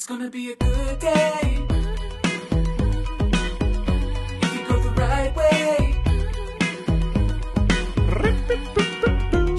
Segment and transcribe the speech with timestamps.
[0.00, 1.58] It's gonna be a good day.
[4.40, 5.94] If you go the right way,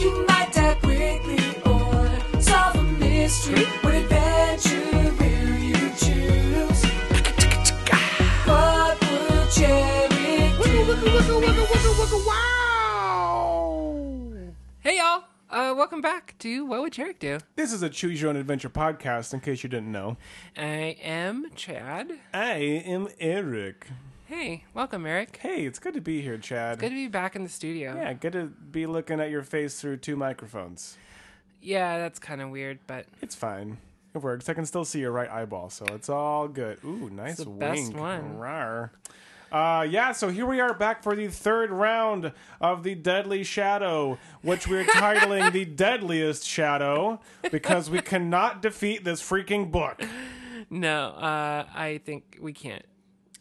[0.02, 3.66] you might die quickly or solve a mystery.
[3.84, 4.91] What adventure
[15.82, 17.40] welcome back to What Would Cherrick Do?
[17.56, 20.16] This is a Choose Your Own Adventure podcast, in case you didn't know.
[20.56, 22.20] I am Chad.
[22.32, 23.88] I am Eric.
[24.28, 25.40] Hey, welcome Eric.
[25.42, 26.78] Hey, it's good to be here, Chad.
[26.78, 27.96] Good to be back in the studio.
[27.96, 31.00] Yeah, good to be looking at your face through two microphones.
[31.64, 33.80] Yeah, that's kind of weird, but It's fine.
[34.14, 34.50] It works.
[34.50, 36.78] I can still see your right eyeball, so it's all good.
[36.86, 37.60] Ooh, nice the wink.
[37.60, 38.36] best one.
[38.36, 38.92] Rawr.
[39.52, 44.18] Uh, yeah, so here we are back for the third round of the Deadly Shadow,
[44.42, 47.20] which we're titling the Deadliest Shadow
[47.52, 50.02] because we cannot defeat this freaking book.
[50.70, 52.86] no, uh, I think we can't.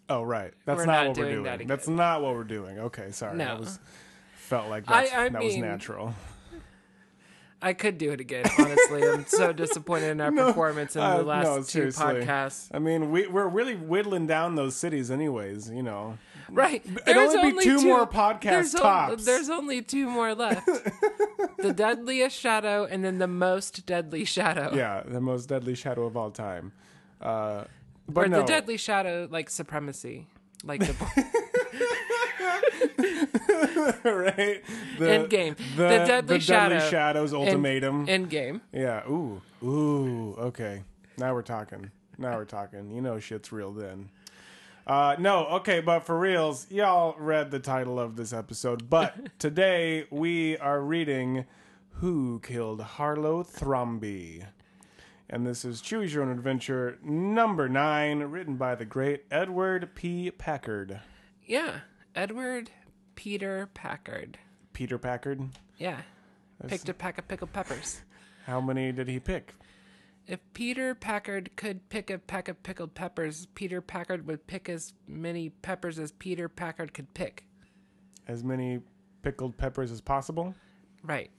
[0.09, 0.52] Oh, right.
[0.65, 1.59] That's not, not what we're doing doing.
[1.59, 1.68] that.
[1.68, 2.80] That's not what we're doing.
[2.80, 3.37] Okay, sorry.
[3.37, 3.45] No.
[3.45, 3.79] That was
[4.34, 6.15] felt like I- that's, I that was natural.
[7.62, 9.02] I could do it again, honestly.
[9.06, 12.68] I'm so disappointed in our performance in uh, the last no, two podcasts.
[12.72, 15.70] I mean, we, we're really whittling down those cities, anyways.
[15.70, 16.16] You know,
[16.52, 16.84] Right.
[16.84, 19.24] It'd There's only be two more podcasts there's tops.
[19.24, 20.66] there's only two more left.
[21.58, 24.72] the deadliest shadow and then the most deadly shadow.
[24.74, 26.72] yeah, the most deadly shadow of all time.
[27.20, 27.64] Uh,
[28.08, 30.26] but Or no, the deadly shadow, like supremacy.
[30.64, 30.92] Like the
[34.05, 34.63] right?
[34.99, 35.57] The, Endgame.
[35.77, 36.79] The, The Deadly Shadow.
[36.88, 38.09] Shadows ultimatum.
[38.09, 38.63] end game.
[38.73, 39.07] yeah.
[39.09, 39.41] Ooh.
[39.63, 40.35] Ooh.
[40.38, 40.83] Okay.
[41.18, 41.91] Now we're talking.
[42.18, 42.91] Now we're talking.
[42.91, 44.11] You know, shit's real then.
[44.87, 48.88] Uh, no, okay, but for reals, y'all read the title of this episode.
[48.91, 51.45] But today we are reading
[51.96, 54.46] Who Killed Harlow Thromby?
[55.29, 60.30] And this is Choose Your Own Adventure number nine, written by the great Edward P.
[60.33, 61.01] Packard.
[61.46, 61.80] Yeah.
[62.14, 62.70] Edward
[63.14, 64.38] Peter Packard.
[64.72, 65.43] Peter Packard.
[65.78, 66.00] Yeah.
[66.66, 68.03] Picked a pack of pickled peppers.
[68.47, 69.54] How many did he pick?
[70.26, 74.93] If Peter Packard could pick a pack of pickled peppers, Peter Packard would pick as
[75.06, 77.44] many peppers as Peter Packard could pick.
[78.28, 78.81] As many
[79.22, 80.54] pickled peppers as possible?
[81.03, 81.31] Right.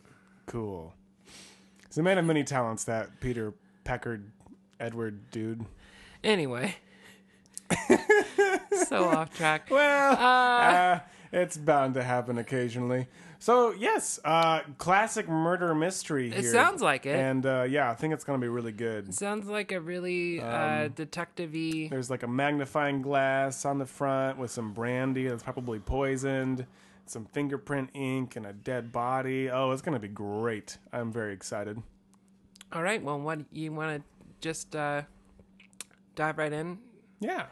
[0.45, 0.93] Cool.
[1.87, 4.31] He's a man of many talents, that Peter Packard
[4.79, 5.65] Edward dude.
[6.23, 6.75] Anyway.
[8.87, 9.67] so off track.
[9.71, 10.99] Well, uh,
[11.31, 13.07] it's bound to happen occasionally.
[13.39, 16.39] So yes, uh, classic murder mystery here.
[16.39, 17.15] It sounds like it.
[17.15, 19.13] and uh, yeah, I think it's gonna be really good.
[19.13, 21.87] Sounds like a really Um, uh, detective-y.
[21.89, 26.65] There's like a magnifying glass on the front with some brandy that's probably poisoned,
[27.07, 29.49] some fingerprint ink, and a dead body.
[29.49, 30.77] Oh, it's gonna be great.
[30.93, 31.81] I'm very excited.
[32.73, 33.01] All right.
[33.01, 34.03] Well, what you want to
[34.39, 35.01] just uh,
[36.15, 36.77] dive right in
[37.19, 37.45] Yeah,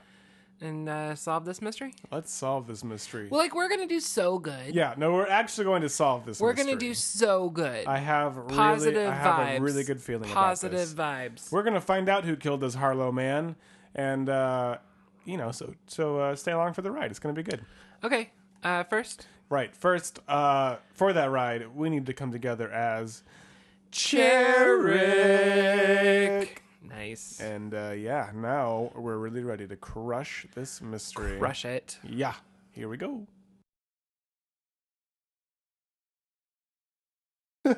[0.62, 1.94] and uh, solve this mystery?
[2.12, 3.28] let's solve this mystery.
[3.30, 4.74] Well, like we're gonna do so good.
[4.76, 6.40] yeah, no, we're actually going to solve this.
[6.40, 6.72] we're mystery.
[6.74, 7.88] gonna do so good.
[7.88, 9.58] I have really, Positive I have vibes.
[9.58, 11.42] a really good feeling Positive about this.
[11.48, 11.52] vibes.
[11.52, 13.56] We're gonna find out who killed this Harlow man,
[13.96, 14.78] and uh,
[15.26, 17.10] you know, so so uh, stay along for the ride.
[17.12, 17.62] It's gonna be good.
[18.04, 18.32] Okay.
[18.64, 19.74] Uh, first, Right.
[19.76, 23.24] First, uh, for that ride, we need to come together as
[25.00, 26.50] Cherrick.
[26.82, 27.40] Nice.
[27.40, 31.38] And uh, yeah, now we're really ready to crush this mystery.
[31.38, 31.98] Crush it.
[32.04, 32.34] Yeah.
[32.72, 33.28] Here we go.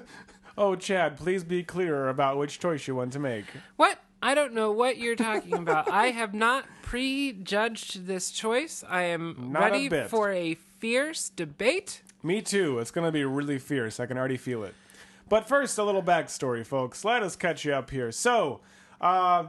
[0.58, 3.46] oh, Chad, please be clearer about which choice you want to make.
[3.78, 4.00] What?
[4.24, 5.90] I don't know what you're talking about.
[5.90, 8.84] I have not prejudged this choice.
[8.88, 10.10] I am Not ready bit.
[10.10, 12.04] for a fierce debate.
[12.22, 12.78] Me too.
[12.78, 14.00] It's going to be really fierce.
[14.00, 14.76] I can already feel it.
[15.28, 17.04] But first, a little backstory, folks.
[17.04, 18.12] Let us catch you up here.
[18.12, 18.60] So,
[19.02, 19.48] uh,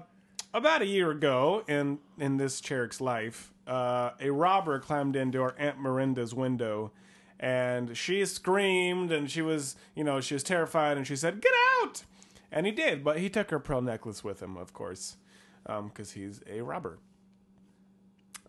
[0.52, 5.54] about a year ago in in this Cherrick's life, uh, a robber climbed into our
[5.58, 6.90] Aunt Miranda's window,
[7.38, 11.52] and she screamed, and she was, you know, she was terrified, and she said, "Get
[11.82, 12.02] out!"
[12.50, 15.16] And he did, but he took her pearl necklace with him, of course,
[15.64, 16.98] because he's a robber.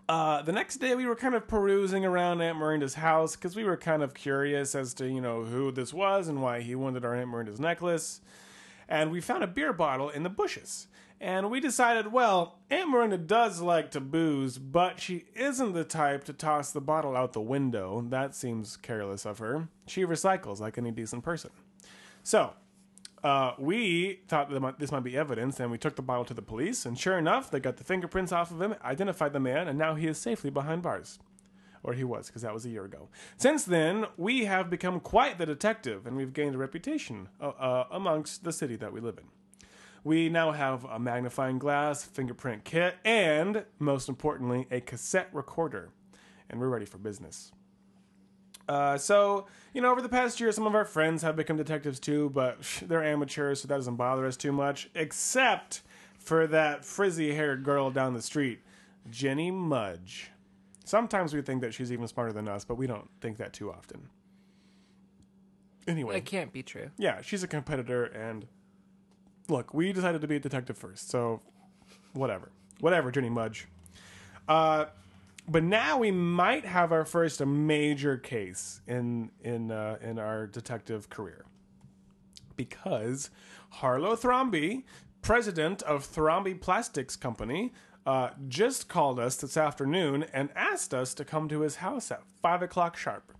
[0.10, 3.64] Uh, the next day, we were kind of perusing around Aunt Miranda's house because we
[3.64, 7.06] were kind of curious as to, you know, who this was and why he wanted
[7.06, 8.20] our Aunt Miranda's necklace.
[8.90, 10.88] And we found a beer bottle in the bushes.
[11.20, 16.26] And we decided, well, Aunt Miranda does like to booze, but she isn't the type
[16.26, 18.06] to toss the bottle out the window.
[18.10, 19.70] That seems careless of her.
[19.88, 21.52] She recycles like any decent person.
[22.24, 22.54] So,
[23.24, 26.42] uh, we thought that this might be evidence, and we took the bottle to the
[26.42, 26.86] police.
[26.86, 29.96] And sure enough, they got the fingerprints off of him, identified the man, and now
[29.96, 31.20] he is safely behind bars.
[31.84, 33.10] Or he was, because that was a year ago.
[33.38, 37.88] Since then, we have become quite the detective, and we've gained a reputation uh, uh,
[37.92, 39.26] amongst the city that we live in.
[40.04, 45.90] We now have a magnifying glass, fingerprint kit, and most importantly, a cassette recorder.
[46.50, 47.52] And we're ready for business.
[48.68, 52.00] Uh, so, you know, over the past year, some of our friends have become detectives
[52.00, 55.82] too, but they're amateurs, so that doesn't bother us too much, except
[56.18, 58.60] for that frizzy haired girl down the street,
[59.10, 60.32] Jenny Mudge.
[60.86, 63.72] Sometimes we think that she's even smarter than us, but we don't think that too
[63.72, 64.10] often.
[65.88, 66.90] Anyway, It can't be true.
[66.98, 68.46] yeah, she's a competitor, and
[69.48, 71.42] look, we decided to be a detective first, so
[72.14, 72.52] whatever.
[72.80, 73.68] Whatever, Jenny Mudge.
[74.48, 74.86] Uh,
[75.48, 81.10] but now we might have our first major case in in uh, in our detective
[81.10, 81.46] career
[82.56, 83.30] because
[83.70, 84.84] Harlow Thromby,
[85.22, 87.74] president of Thromby Plastics Company,
[88.06, 92.22] uh, just called us this afternoon and asked us to come to his house at
[92.42, 93.34] five o'clock sharp.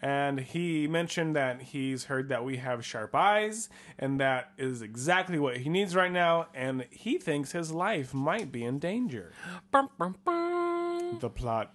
[0.00, 3.68] And he mentioned that he's heard that we have sharp eyes,
[3.98, 6.46] and that is exactly what he needs right now.
[6.54, 9.32] And he thinks his life might be in danger.
[9.72, 11.18] Bum, bum, bum.
[11.20, 11.74] The plot,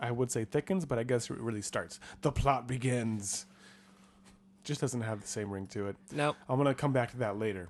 [0.00, 2.00] I would say, thickens, but I guess it really starts.
[2.22, 3.46] The plot begins.
[4.64, 5.96] Just doesn't have the same ring to it.
[6.12, 6.36] Nope.
[6.48, 7.68] I'm gonna come back to that later.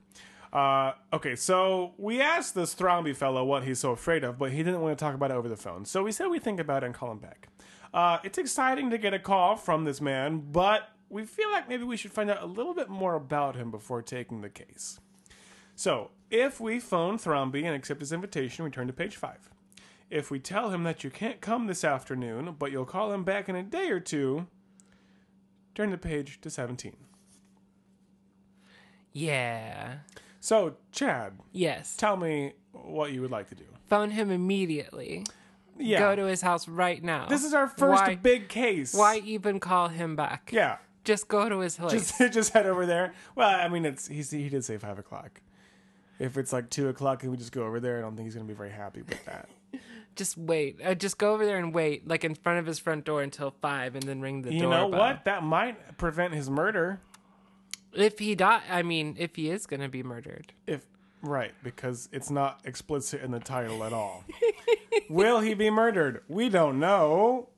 [0.52, 4.62] Uh, okay, so we asked this Thromby fellow what he's so afraid of, but he
[4.62, 5.84] didn't want to talk about it over the phone.
[5.84, 7.48] So we said we think about it and call him back.
[7.92, 11.84] Uh, it's exciting to get a call from this man, but we feel like maybe
[11.84, 15.00] we should find out a little bit more about him before taking the case.
[15.74, 19.48] So if we phone Thromby and accept his invitation, we turn to page five.
[20.10, 23.48] If we tell him that you can't come this afternoon, but you'll call him back
[23.48, 24.46] in a day or two,
[25.74, 26.96] turn the page to 17.
[29.12, 29.98] Yeah.
[30.40, 31.96] So, Chad, Yes.
[31.96, 33.64] tell me what you would like to do.
[33.86, 35.24] Phone him immediately.
[35.78, 36.00] Yeah.
[36.00, 37.26] Go to his house right now.
[37.26, 38.94] this is our first Why- big case.
[38.94, 40.50] Why even call him back?
[40.52, 40.78] Yeah.
[41.04, 42.12] Just go to his place.
[42.18, 43.14] Just, just head over there.
[43.34, 45.40] Well, I mean, it's he's, he did say five o'clock.
[46.18, 48.34] If it's like two o'clock and we just go over there, I don't think he's
[48.34, 49.48] gonna be very happy with that.
[50.16, 50.80] just wait.
[50.84, 53.54] Uh, just go over there and wait, like in front of his front door until
[53.62, 54.56] five, and then ring the door.
[54.56, 54.88] you doorbell.
[54.90, 55.24] know what?
[55.24, 57.00] That might prevent his murder.
[57.94, 60.84] If he die, I mean, if he is going to be murdered, If
[61.22, 64.24] right, because it's not explicit in the title at all.
[65.08, 66.22] Will he be murdered?
[66.28, 67.48] We don't know.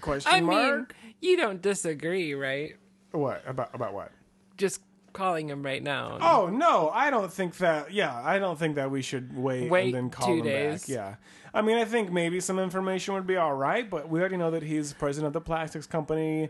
[0.00, 0.94] Question I mean, mark.
[1.20, 2.76] you don't disagree, right?
[3.12, 4.12] what about about what?
[4.56, 4.80] Just
[5.12, 6.18] calling him right now.
[6.20, 7.92] Oh no, I don't think that.
[7.92, 10.82] Yeah, I don't think that we should wait, Wait and then call two him days.
[10.82, 10.88] back.
[10.88, 11.14] Yeah,
[11.52, 14.50] I mean, I think maybe some information would be all right, but we already know
[14.52, 16.48] that he's president of the plastics company,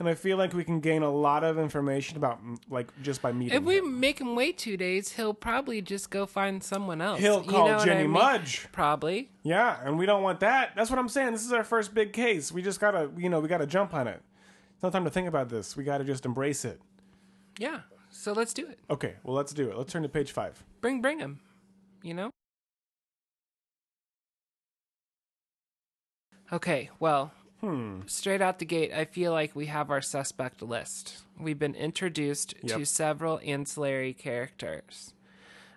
[0.00, 3.32] and I feel like we can gain a lot of information about like just by
[3.32, 3.56] meeting.
[3.56, 4.00] If we him.
[4.00, 7.20] make him wait two days, he'll probably just go find someone else.
[7.20, 8.10] He'll You call know what Jenny I mean?
[8.12, 8.66] Mudge.
[8.72, 9.28] Probably.
[9.42, 10.72] Yeah, and we don't want that.
[10.74, 11.32] That's what I'm saying.
[11.32, 12.50] This is our first big case.
[12.50, 14.22] We just gotta, you know, we gotta jump on it.
[14.74, 15.76] It's no time to think about this.
[15.76, 16.80] We gotta just embrace it.
[17.58, 17.80] Yeah.
[18.10, 18.78] So let's do it.
[18.88, 19.76] Okay, well, let's do it.
[19.76, 20.64] Let's turn to page five.
[20.80, 21.40] Bring, bring him.
[22.02, 22.30] You know.
[26.52, 26.90] Okay.
[26.98, 27.32] Well.
[27.60, 28.00] Hmm.
[28.06, 31.18] Straight out the gate, I feel like we have our suspect list.
[31.38, 35.12] We've been introduced to several ancillary characters,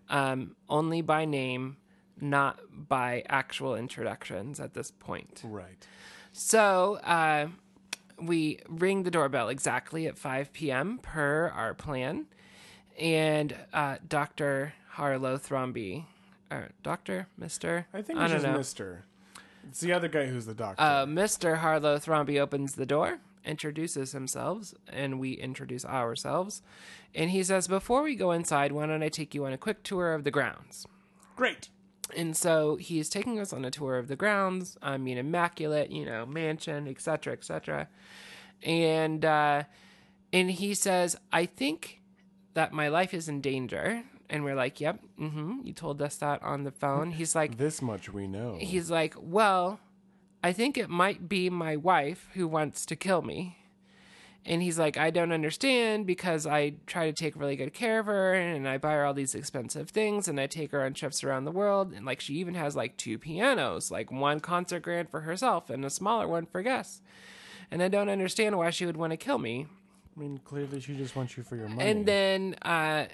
[0.09, 1.77] um, only by name,
[2.21, 5.41] not by actual introductions at this point.
[5.44, 5.85] Right.
[6.31, 7.47] So uh,
[8.19, 11.00] we ring the doorbell exactly at 5 p.m.
[11.01, 12.27] per our plan,
[13.00, 14.74] and uh, Dr.
[14.91, 16.06] Harlow Thromby,
[16.50, 18.47] or Doctor, Mister, I think I it's just.
[18.47, 19.04] Mister.
[19.67, 20.81] It's the other guy who's the doctor.
[20.81, 21.57] Uh, Mr.
[21.57, 26.61] Harlow Thromby opens the door, introduces himself, and we introduce ourselves.
[27.15, 29.83] And he says, Before we go inside, why don't I take you on a quick
[29.83, 30.85] tour of the grounds?
[31.35, 31.69] Great.
[32.15, 34.77] And so he's taking us on a tour of the grounds.
[34.81, 37.87] I mean, immaculate, you know, mansion, etc., etc.
[38.61, 39.63] And uh,
[40.31, 42.01] and he says, "I think
[42.53, 44.03] that my life is in danger."
[44.33, 45.59] And we're like, "Yep, mm-hmm.
[45.63, 48.57] You told us that on the phone." He's like, This much we know.
[48.59, 49.80] he's like, "Well,
[50.44, 53.57] I think it might be my wife who wants to kill me."
[54.45, 58.07] And he's like, I don't understand because I try to take really good care of
[58.07, 61.23] her and I buy her all these expensive things and I take her on trips
[61.23, 61.94] around the world.
[61.94, 65.85] And like, she even has like two pianos, like one concert grand for herself and
[65.85, 67.02] a smaller one for guests.
[67.71, 69.68] And I don't understand why she would want to kill me.
[70.15, 71.89] I mean, clearly she just wants you for your money.
[71.89, 73.05] And then, uh,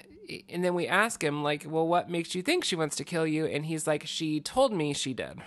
[0.50, 3.26] and then we ask him, like, well, what makes you think she wants to kill
[3.26, 3.46] you?
[3.46, 5.40] And he's like, she told me she did.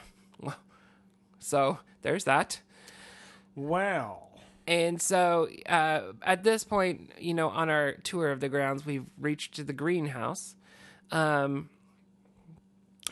[1.38, 2.60] So there's that.
[3.56, 4.28] wow.
[4.64, 9.06] And so uh, at this point, you know, on our tour of the grounds, we've
[9.20, 10.54] reached the greenhouse.
[11.10, 11.68] Um,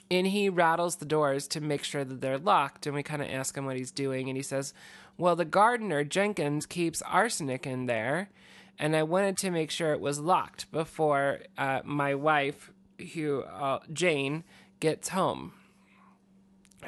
[0.09, 2.87] and he rattles the doors to make sure that they're locked.
[2.87, 4.28] And we kind of ask him what he's doing.
[4.28, 4.73] And he says,
[5.21, 8.31] Well, the gardener, Jenkins, keeps arsenic in there.
[8.79, 12.73] and I wanted to make sure it was locked before uh, my wife,
[13.15, 14.43] who uh, Jane,
[14.81, 15.53] gets home.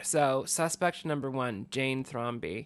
[0.03, 2.65] So, suspect number one, Jane Thromby.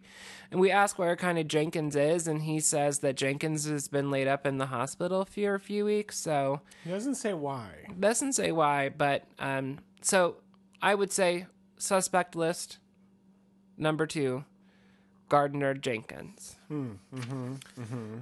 [0.52, 4.12] And we ask where kind of Jenkins is, and he says that Jenkins has been
[4.12, 6.16] laid up in the hospital for a few weeks.
[6.16, 7.70] So, He doesn't say why.
[7.98, 10.36] doesn't say why, but um, so
[10.80, 11.46] I would say
[11.78, 12.78] suspect list
[13.76, 14.44] number two,
[15.28, 16.56] Gardner Jenkins.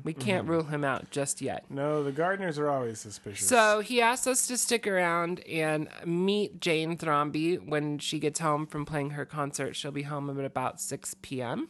[0.05, 1.65] we can't rule him out just yet.
[1.69, 3.47] No, the gardeners are always suspicious.
[3.49, 8.67] So he asked us to stick around and meet Jane Thromby when she gets home
[8.67, 9.77] from playing her concert.
[9.77, 11.69] She'll be home at about 6 p.m.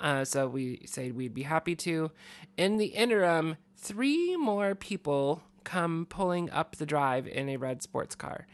[0.00, 2.10] Uh, so we said we'd be happy to.
[2.56, 8.14] In the interim, three more people come pulling up the drive in a red sports
[8.14, 8.46] car.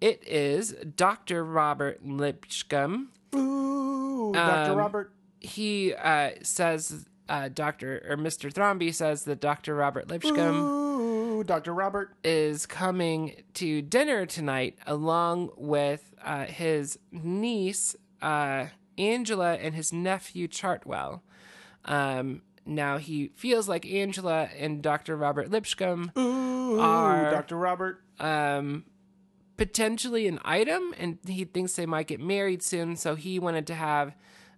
[0.00, 1.44] It is Dr.
[1.44, 3.08] Robert Lipscomb.
[3.34, 4.72] Ooh, Dr.
[4.72, 5.12] Um, Robert.
[5.40, 8.02] He uh, says, uh, Dr.
[8.08, 8.52] or Mr.
[8.52, 9.74] Thromby says that Dr.
[9.74, 11.74] Robert Lipscomb Ooh, Dr.
[11.74, 12.14] Robert.
[12.24, 18.66] is coming to dinner tonight along with uh, his niece uh,
[18.98, 21.20] Angela and his nephew Chartwell.
[21.84, 25.16] Um, now he feels like Angela and Dr.
[25.16, 27.56] Robert Lipscomb Ooh, Are- Dr.
[27.56, 28.00] Robert.
[28.18, 28.84] um,
[29.56, 32.96] potentially an item, and he thinks they might get married soon.
[32.96, 34.14] So he wanted to have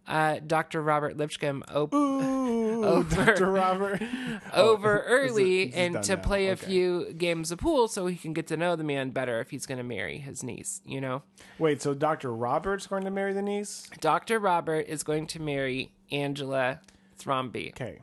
[0.08, 0.82] uh, Dr.
[0.82, 3.24] Robert Lipscomb op- Ooh, Over.
[3.26, 3.50] Dr.
[3.52, 4.02] Robert.
[4.54, 6.22] over is it- early is and to now?
[6.22, 9.40] play a few games of pool so he can get to know the man better
[9.40, 11.22] if he's going to marry his niece, you know?
[11.58, 12.34] Wait, so Dr.
[12.34, 13.86] Robert's going to marry the niece?
[14.00, 14.38] Dr.
[14.38, 16.80] Robert is going to marry Angela
[17.20, 17.68] Thromby.
[17.70, 17.98] Okay,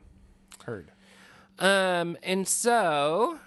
[0.66, 0.92] heard.
[1.58, 3.40] Um, and so,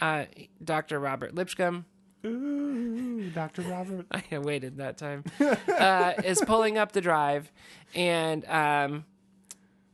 [0.00, 0.24] uh,
[0.62, 0.98] Dr.
[1.00, 1.86] Robert Lipscomb,
[2.24, 3.62] Ooh, Dr.
[3.62, 4.06] Robert.
[4.32, 7.52] I waited that time, uh, is pulling up the drive
[7.94, 9.04] and, um,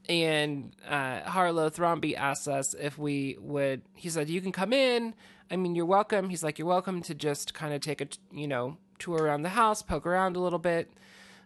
[0.09, 3.83] and uh, Harlow Thromby asked us if we would.
[3.95, 5.15] He said, "You can come in.
[5.51, 8.49] I mean, you're welcome." He's like, "You're welcome to just kind of take a you
[8.49, 10.91] know tour around the house, poke around a little bit,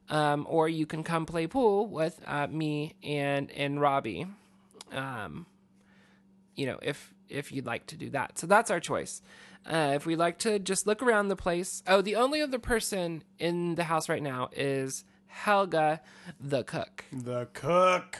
[0.08, 4.26] um, or you can come play pool with uh, me and and Robbie,
[4.92, 5.44] um,
[6.54, 8.38] you know, if if you'd like to do that.
[8.38, 9.20] So that's our choice.
[9.66, 11.82] Uh, if we like to just look around the place.
[11.86, 16.00] Oh, the only other person in the house right now is Helga,
[16.38, 17.04] the cook.
[17.12, 18.18] The cook.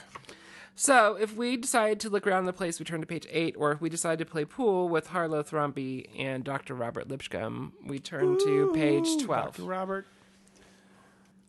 [0.75, 3.71] So if we decide to look around the place, we turn to page eight, or
[3.71, 6.73] if we decide to play pool with Harlow Thromby and Dr.
[6.75, 9.55] Robert Lipscomb, we turn to page 12.
[9.57, 9.63] Dr.
[9.63, 10.05] Robert.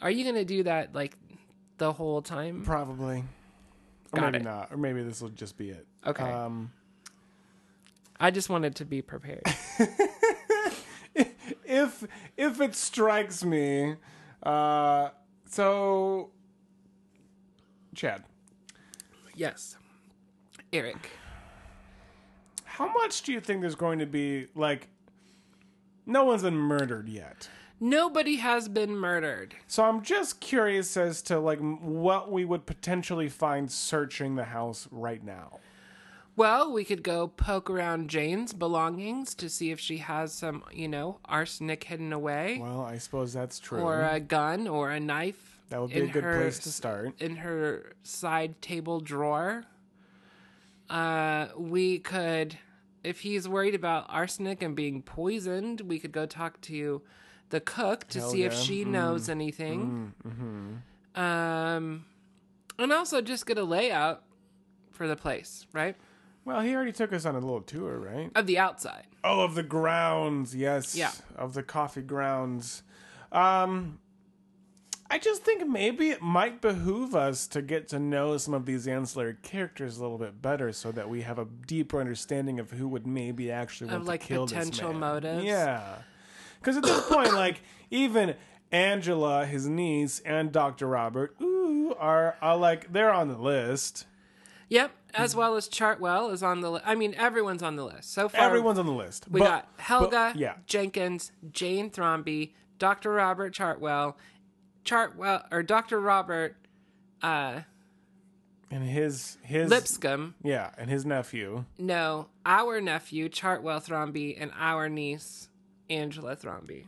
[0.00, 1.16] Are you going to do that like
[1.78, 2.62] the whole time?
[2.64, 3.24] Probably.
[4.14, 4.44] Got Or maybe it.
[4.44, 4.68] not.
[4.70, 5.86] Or maybe this will just be it.
[6.06, 6.22] Okay.
[6.22, 6.70] Um,
[8.18, 9.42] I just wanted to be prepared.
[11.64, 12.04] if
[12.36, 13.96] if it strikes me,
[14.42, 15.10] uh,
[15.46, 16.30] so
[17.94, 18.24] Chad,
[19.34, 19.76] yes.
[20.72, 21.10] Eric.
[22.64, 24.88] how much do you think there's going to be like?
[26.04, 27.48] No one's been murdered yet.
[27.80, 29.54] Nobody has been murdered.
[29.66, 34.88] So I'm just curious as to like what we would potentially find searching the house
[34.90, 35.58] right now.
[36.36, 40.86] Well, we could go poke around Jane's belongings to see if she has some, you
[40.86, 43.80] know, arsenic hidden away, Well, I suppose that's true.
[43.80, 45.58] or a gun, or a knife.
[45.70, 47.14] that would be a good her place to start.
[47.20, 49.64] in her side table drawer.
[50.90, 52.58] Uh, we could,
[53.02, 57.00] if he's worried about arsenic and being poisoned, we could go talk to
[57.48, 58.88] the cook to see if she Mm.
[58.88, 60.12] knows anything.
[60.26, 61.20] mm-hmm.
[61.20, 62.04] Um,
[62.78, 64.22] and also just get a layout
[64.92, 65.96] for the place, right?
[66.46, 68.30] Well, he already took us on a little tour, right?
[68.34, 69.06] Of the outside.
[69.24, 70.94] Oh, of the grounds, yes.
[70.94, 71.10] Yeah.
[71.34, 72.82] Of the coffee grounds.
[73.32, 73.98] Um
[75.08, 78.88] I just think maybe it might behoove us to get to know some of these
[78.88, 82.88] ancillary characters a little bit better so that we have a deeper understanding of who
[82.88, 85.00] would maybe actually want Of, like, to kill potential this man.
[85.00, 85.44] motives?
[85.44, 85.98] Yeah.
[86.62, 87.60] Cuz at this point like
[87.90, 88.34] even
[88.72, 90.88] Angela, his niece, and Dr.
[90.88, 94.06] Robert, ooh, are, are like they're on the list.
[94.68, 96.84] Yep, as well as Chartwell is on the list.
[96.86, 98.12] I mean, everyone's on the list.
[98.12, 99.26] So far, Everyone's on the list.
[99.30, 100.54] We But- got Helga, but- yeah.
[100.66, 103.10] Jenkins, Jane Thromby, Dr.
[103.12, 104.14] Robert Chartwell,
[104.84, 105.98] Chartwell or Dr.
[106.00, 106.56] Robert
[107.22, 107.62] uh,
[108.70, 110.34] And his his Lipscomb.
[110.42, 111.64] Yeah, and his nephew.
[111.78, 115.48] No, our nephew Chartwell Thromby and our niece
[115.88, 116.84] Angela Thromby,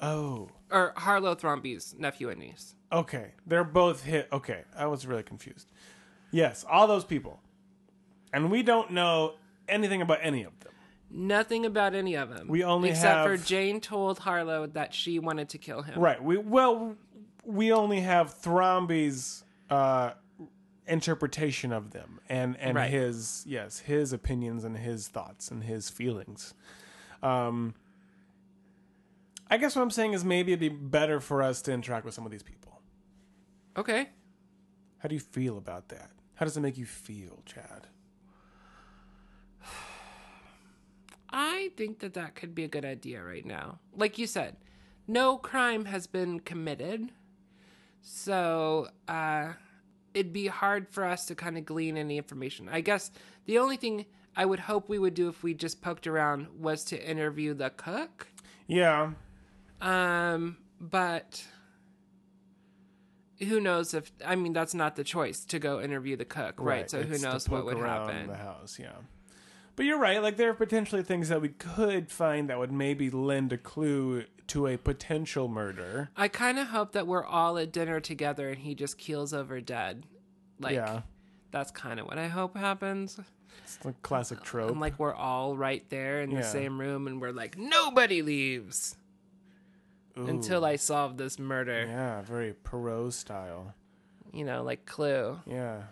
[0.00, 0.48] Oh.
[0.70, 2.74] or Harlow Thromby's nephew and niece.
[2.92, 4.28] Okay, they're both hit.
[4.32, 5.70] Okay, I was really confused.
[6.34, 7.40] Yes, all those people,
[8.32, 9.34] and we don't know
[9.68, 10.72] anything about any of them.
[11.10, 12.48] Nothing about any of them.
[12.48, 15.98] We only except have- for Jane told Harlow that she wanted to kill him.
[16.00, 16.22] Right.
[16.22, 16.96] We well,
[17.44, 20.14] we only have Thromby's uh,
[20.88, 22.90] interpretation of them and and Right.
[22.90, 26.52] his yes his opinions and his thoughts and his feelings
[27.22, 27.72] um
[29.50, 32.12] i guess what i'm saying is maybe it'd be better for us to interact with
[32.12, 32.82] some of these people
[33.78, 34.10] Okay.
[34.98, 37.86] how do you feel about that how does it make you feel chad
[41.36, 43.80] I think that that could be a good idea right now.
[43.96, 44.56] Like you said,
[45.08, 47.10] no crime has been committed.
[48.02, 49.54] So, uh,
[50.14, 52.68] it'd be hard for us to kind of glean any information.
[52.70, 53.10] I guess
[53.46, 56.84] the only thing I would hope we would do if we just poked around was
[56.84, 58.28] to interview the cook.
[58.68, 59.10] yeah
[59.80, 61.44] Um, but
[63.44, 66.90] who knows if I mean that's not the choice to go interview the cook, right?
[66.90, 68.26] So who it's to knows what would happen?
[68.28, 68.92] the house yeah
[69.76, 73.10] but you're right like there are potentially things that we could find that would maybe
[73.10, 77.72] lend a clue to a potential murder I kind of hope that we're all at
[77.72, 80.04] dinner together and he just keels over dead.
[80.60, 81.02] Like yeah
[81.50, 83.18] that's kind of what I hope happens.
[83.62, 86.38] it's the classic uh, trope And like we're all right there in Yeah.
[86.38, 88.96] the same room and we're like nobody leaves
[90.16, 91.84] until I solve this murder.
[91.86, 93.74] Yeah, very Poirot style.
[94.32, 95.82] You know, like Clue, Yeah.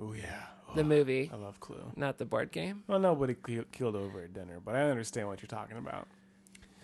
[0.00, 0.42] Oh yeah.
[0.68, 1.92] Oh, the movie, I love Clue.
[1.96, 2.82] not the board game.
[2.86, 3.36] Well, nobody
[3.72, 6.08] killed over at dinner, but I understand what you're talking about.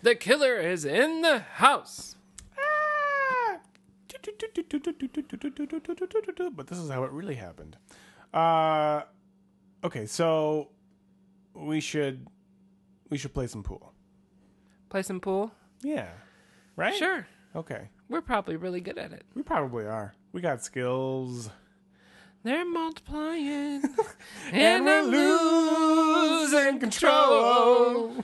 [0.01, 2.15] The killer is in the house.
[6.55, 7.77] But this is how it really happened.
[8.33, 9.01] Uh,
[9.83, 10.69] okay, so
[11.53, 12.27] we should
[13.09, 13.93] we should play some pool.
[14.89, 15.51] Play some pool?
[15.81, 16.09] Yeah.
[16.79, 16.95] Right?
[16.95, 17.27] Sure.
[17.57, 17.89] Okay.
[18.07, 19.23] We're probably really good at it.
[19.35, 20.13] We probably are.
[20.31, 21.49] We got skills.
[22.43, 23.83] They're multiplying.
[24.53, 28.23] And and we're losing control.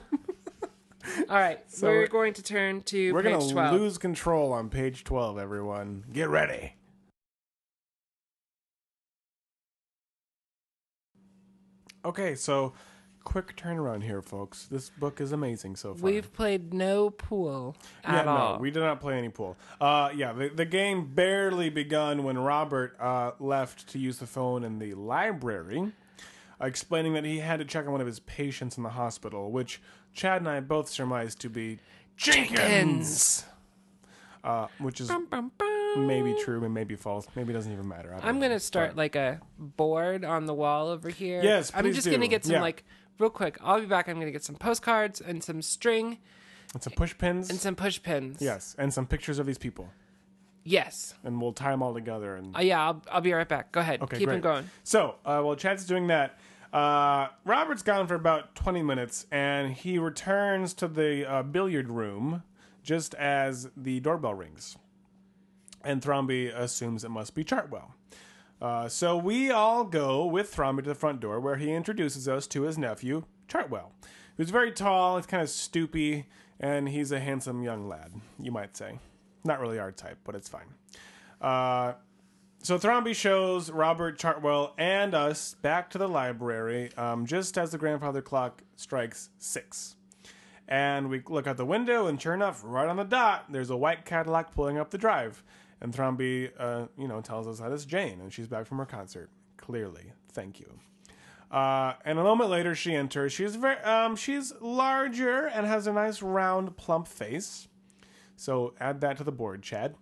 [1.28, 3.78] All right, So we're we're- going to turn to We're gonna 12.
[3.80, 6.04] lose control on page twelve, everyone.
[6.12, 6.72] Get ready.
[12.04, 12.72] Okay, so
[13.26, 14.66] quick turnaround here, folks.
[14.70, 16.04] This book is amazing so far.
[16.10, 18.54] We've played no pool yeah, at all.
[18.54, 19.56] no, we did not play any pool.
[19.80, 24.62] Uh, yeah, the, the game barely begun when Robert uh, left to use the phone
[24.62, 25.92] in the library,
[26.60, 29.82] explaining that he had to check on one of his patients in the hospital, which
[30.14, 31.80] Chad and I both surmised to be
[32.16, 33.44] Jenkins.
[34.44, 36.06] Uh, which is Bum, bum, bum.
[36.06, 37.26] maybe true and maybe false.
[37.34, 38.14] Maybe it doesn't even matter.
[38.14, 41.42] I I'm gonna start But- like a board on the wall over here.
[41.42, 42.12] Yes, I'm just do.
[42.12, 42.60] gonna get some Yeah.
[42.60, 42.84] like
[43.18, 43.58] real quick.
[43.62, 44.08] I'll be back.
[44.08, 46.18] I'm gonna get some postcards and some string
[46.74, 47.50] and some push pins.
[47.50, 48.38] and some push pins.
[48.40, 49.88] yes, and some pictures of these people,
[50.64, 51.14] Yes.
[51.24, 52.36] and we'll tie them all together.
[52.36, 52.84] And Uh, yeah.
[52.84, 53.72] I'll, I'll be right back.
[53.72, 54.02] Go ahead.
[54.02, 54.34] Okay, Keep great.
[54.34, 54.70] them going.
[54.84, 56.38] So, uh, while Chad's doing that,
[56.72, 62.42] uh, Robert's gone for about 20 minutes, and he returns to the uh, billiard room
[62.82, 64.76] just as the doorbell rings.
[65.84, 67.92] And Thromby assumes it must be Chartwell.
[68.60, 72.46] Uh, so we all go with Thromby to the front door, where he introduces us
[72.48, 73.90] to his nephew, Chartwell,
[74.36, 76.24] who's very tall, he's kind of stoopy,
[76.58, 78.98] and he's a handsome young lad, you might say.
[79.44, 80.74] Not really our type, but it's fine.
[81.40, 81.94] Uh,
[82.62, 87.78] so Thromby shows Robert Chartwell and us back to the library um, just as the
[87.78, 89.96] grandfather clock strikes six.
[90.66, 93.76] And we look out the window, and sure enough, right on the dot, there's a
[93.76, 95.44] white Cadillac pulling up the drive.
[95.80, 98.86] And Thromby, uh, you know, tells us that it's Jane, and she's back from her
[98.86, 99.28] concert.
[99.58, 100.78] Clearly, thank you.
[101.50, 103.32] Uh, and a moment later, she enters.
[103.32, 107.68] She's very, um, she's larger and has a nice round, plump face.
[108.36, 109.94] So add that to the board, Chad.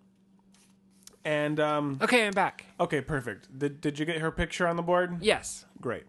[1.25, 2.67] And um, Okay, I'm back.
[2.79, 3.59] Okay, perfect.
[3.59, 5.19] Did did you get her picture on the board?
[5.23, 5.65] Yes.
[5.81, 6.05] Great.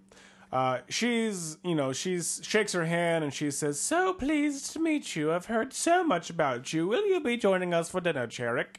[0.51, 5.15] Uh, she's, you know, she's shakes her hand and she says, "So pleased to meet
[5.15, 5.31] you.
[5.33, 6.87] I've heard so much about you.
[6.87, 8.77] Will you be joining us for dinner, Cherrick?"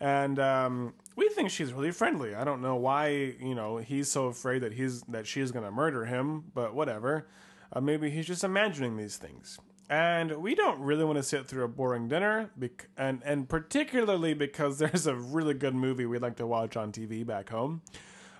[0.00, 2.34] And um, we think she's really friendly.
[2.34, 6.04] I don't know why, you know, he's so afraid that he's that she's gonna murder
[6.04, 7.26] him, but whatever.
[7.72, 9.58] Uh, maybe he's just imagining these things.
[9.90, 14.34] And we don't really want to sit through a boring dinner, bec- and and particularly
[14.34, 17.82] because there's a really good movie we'd like to watch on TV back home.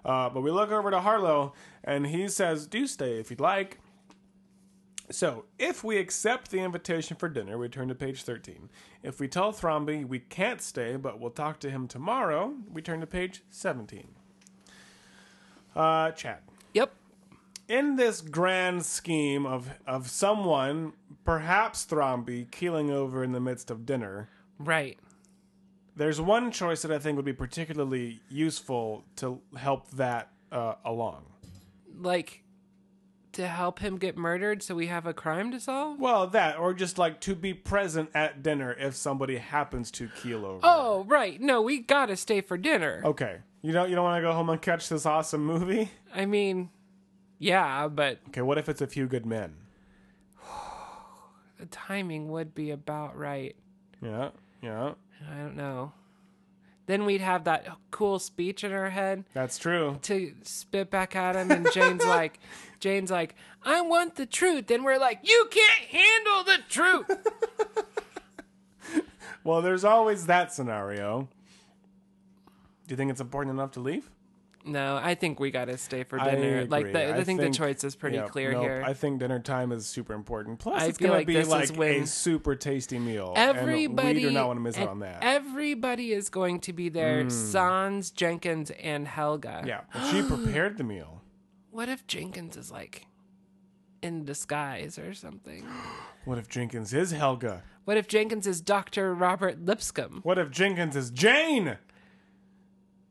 [0.04, 3.78] Uh, but we look over to Harlow, and he says, "Do stay if you'd like."
[5.10, 8.68] So, if we accept the invitation for dinner, we turn to page 13.
[9.02, 13.00] If we tell Thromby we can't stay, but we'll talk to him tomorrow, we turn
[13.00, 14.08] to page 17.
[15.74, 16.40] Uh, Chad.
[16.74, 16.92] Yep.
[17.68, 20.92] In this grand scheme of, of someone,
[21.24, 24.98] perhaps Thromby, keeling over in the midst of dinner, Right.
[25.96, 31.26] there's one choice that I think would be particularly useful to help that uh, along.
[32.00, 32.42] Like
[33.38, 36.00] to help him get murdered so we have a crime to solve?
[36.00, 40.44] Well, that or just like to be present at dinner if somebody happens to keel
[40.44, 40.58] over.
[40.64, 41.40] Oh, right.
[41.40, 43.00] No, we gotta stay for dinner.
[43.04, 43.38] Okay.
[43.62, 45.90] You don't you don't want to go home and catch this awesome movie?
[46.12, 46.70] I mean,
[47.38, 49.54] yeah, but Okay, what if it's a few good men?
[51.58, 53.54] the timing would be about right.
[54.02, 54.30] Yeah.
[54.62, 54.94] Yeah.
[55.30, 55.92] I don't know.
[56.86, 59.98] Then we'd have that cool speech in our head That's true.
[60.02, 62.40] to spit back at him, and Jane's like,
[62.80, 67.84] Jane's like, I want the truth, and we're like, you can't handle the truth.
[69.44, 71.28] Well, there's always that scenario.
[72.86, 74.10] Do you think it's important enough to leave?
[74.64, 76.66] no, I think we gotta stay for dinner.
[76.66, 78.82] Like the, I, I think, think- the choice is pretty Yeah, clear nope, here.
[78.84, 80.58] I think dinner time is super important.
[80.58, 83.32] Plus, I it's gonna like be like a super tasty meal.
[83.36, 85.20] everybody, and we do not want to miss out on that.
[85.22, 87.24] Everybody is going to be there.
[87.24, 87.32] Mm.
[87.32, 89.62] Sans, Jenkins, and Helga.
[89.66, 91.17] yeah, she prepared the meal.
[91.70, 93.06] What if Jenkins is like
[94.02, 95.66] in disguise or something?
[96.24, 97.62] What if Jenkins is Helga?
[97.86, 99.14] What if Jenkins is Dr.
[99.14, 100.20] Robert Lipscomb?
[100.24, 101.78] What if Jenkins is Jane?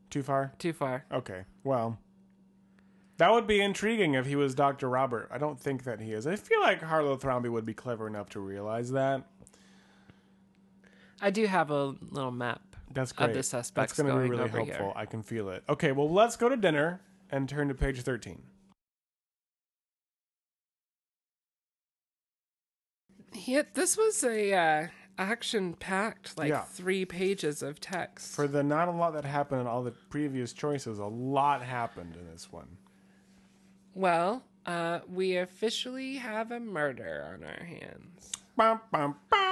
[0.08, 0.52] Too far?
[0.58, 1.04] Too far.
[1.10, 1.44] Okay.
[1.64, 1.98] Well,
[3.16, 4.88] that would be intriguing if he was Dr.
[4.88, 5.28] Robert.
[5.32, 6.28] I don't think that he is.
[6.28, 9.24] I feel like Harlow Thromby would be clever enough to realize that.
[11.20, 12.62] I do have a little map.
[12.94, 13.30] That's great.
[13.30, 14.64] Of the suspects That's gonna be really helpful.
[14.64, 14.92] here.
[14.94, 15.64] I can feel it.
[15.68, 18.42] Okay, well, let's go to dinner and turn to page 13.
[23.34, 24.86] Yeah, this was a uh,
[25.18, 26.62] action-packed, like Yeah.
[26.62, 28.34] three pages of text.
[28.34, 32.16] For the not a lot that happened in all the previous choices, a lot happened
[32.16, 32.78] in this one.
[33.94, 38.30] well, uh, we officially have a murder on our hands.
[38.54, 39.48] Bum, bum, bum.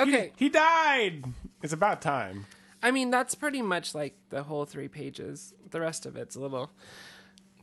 [0.00, 1.24] Okay, He died.
[1.62, 2.46] It's about time.
[2.82, 5.54] I mean that's pretty much like the whole three pages.
[5.70, 6.70] The rest of it's a little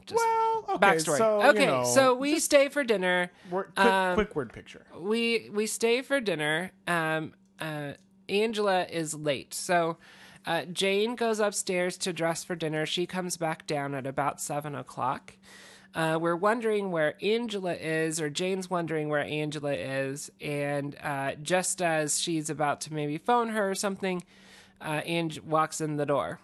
[0.06, 0.88] just Well, okay.
[0.88, 1.18] backstory.
[1.18, 3.32] So, okay, you know, so we stay for dinner.
[3.52, 4.86] word- quick, um, quick word picture.
[4.98, 6.72] we we stay for dinner.
[6.88, 7.94] Um, uh,
[8.28, 9.98] Angela is late, so
[10.46, 12.86] uh, Jane goes upstairs to dress for dinner.
[12.86, 15.34] She comes back down at about seven o'clock.
[15.96, 21.82] Uh, we're wondering where Angela is, or Jane's wondering where Angela is, and uh, just
[21.82, 24.24] as she's about to maybe phone her or something,
[24.82, 26.40] uh, Ange walks in the door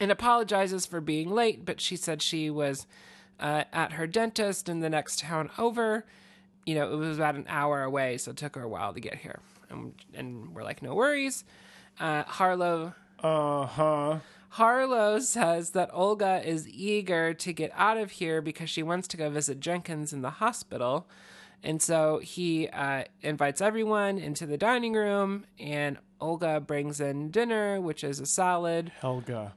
[0.00, 2.86] and apologizes for being late, but she said she was
[3.40, 6.04] uh, at her dentist in the next town over.
[6.64, 9.00] You know, it was about an hour away, so it took her a while to
[9.00, 9.40] get here.
[9.70, 11.44] And, and we're like, no worries.
[11.98, 14.18] Uh, Harlow Uh huh.
[14.50, 19.16] Harlow says that Olga is eager to get out of here because she wants to
[19.16, 21.06] go visit Jenkins in the hospital.
[21.62, 27.80] And so he uh, invites everyone into the dining room, and Olga brings in dinner,
[27.80, 28.92] which is a salad.
[29.00, 29.54] Helga.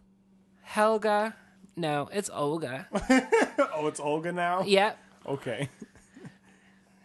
[0.62, 1.36] Helga,
[1.76, 2.88] no, it's Olga.
[3.82, 4.64] Oh, it's Olga now?
[4.64, 4.98] yep.
[5.26, 5.70] Okay.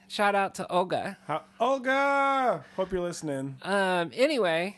[0.08, 1.18] Shout out to Olga.
[1.26, 2.64] How, Olga!
[2.76, 3.56] Hope you're listening.
[3.62, 4.76] Um, anyway,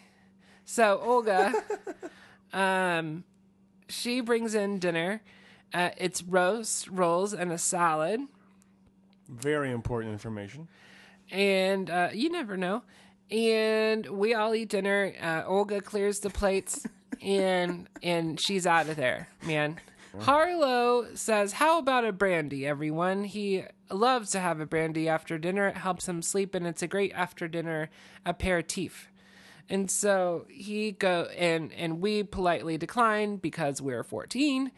[0.64, 1.52] so Olga,
[2.52, 3.24] um,
[3.88, 5.22] she brings in dinner.
[5.72, 8.20] Uh, it's roast, rolls, and a salad.
[9.28, 10.68] Very important information.
[11.30, 12.82] and uh, you never know.
[13.30, 15.12] And we all eat dinner.
[15.20, 16.86] Uh, Olga clears the plates,
[17.22, 19.76] and and she's out of there, man.
[20.20, 25.66] Harlow says, "How about a brandy, everyone?" He loves to have a brandy after dinner.
[25.68, 27.90] It helps him sleep, and it's a great after dinner
[28.24, 29.10] aperitif.
[29.68, 34.70] And so he go and and we politely decline because we're 14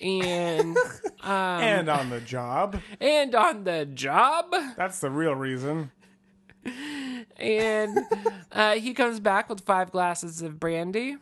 [0.00, 0.76] and
[1.22, 1.30] Um,
[1.62, 2.80] and on the job.
[2.98, 4.46] and on the job.
[4.76, 5.90] That's the real reason.
[7.36, 7.98] and
[8.52, 11.16] uh, he comes back with five glasses of brandy,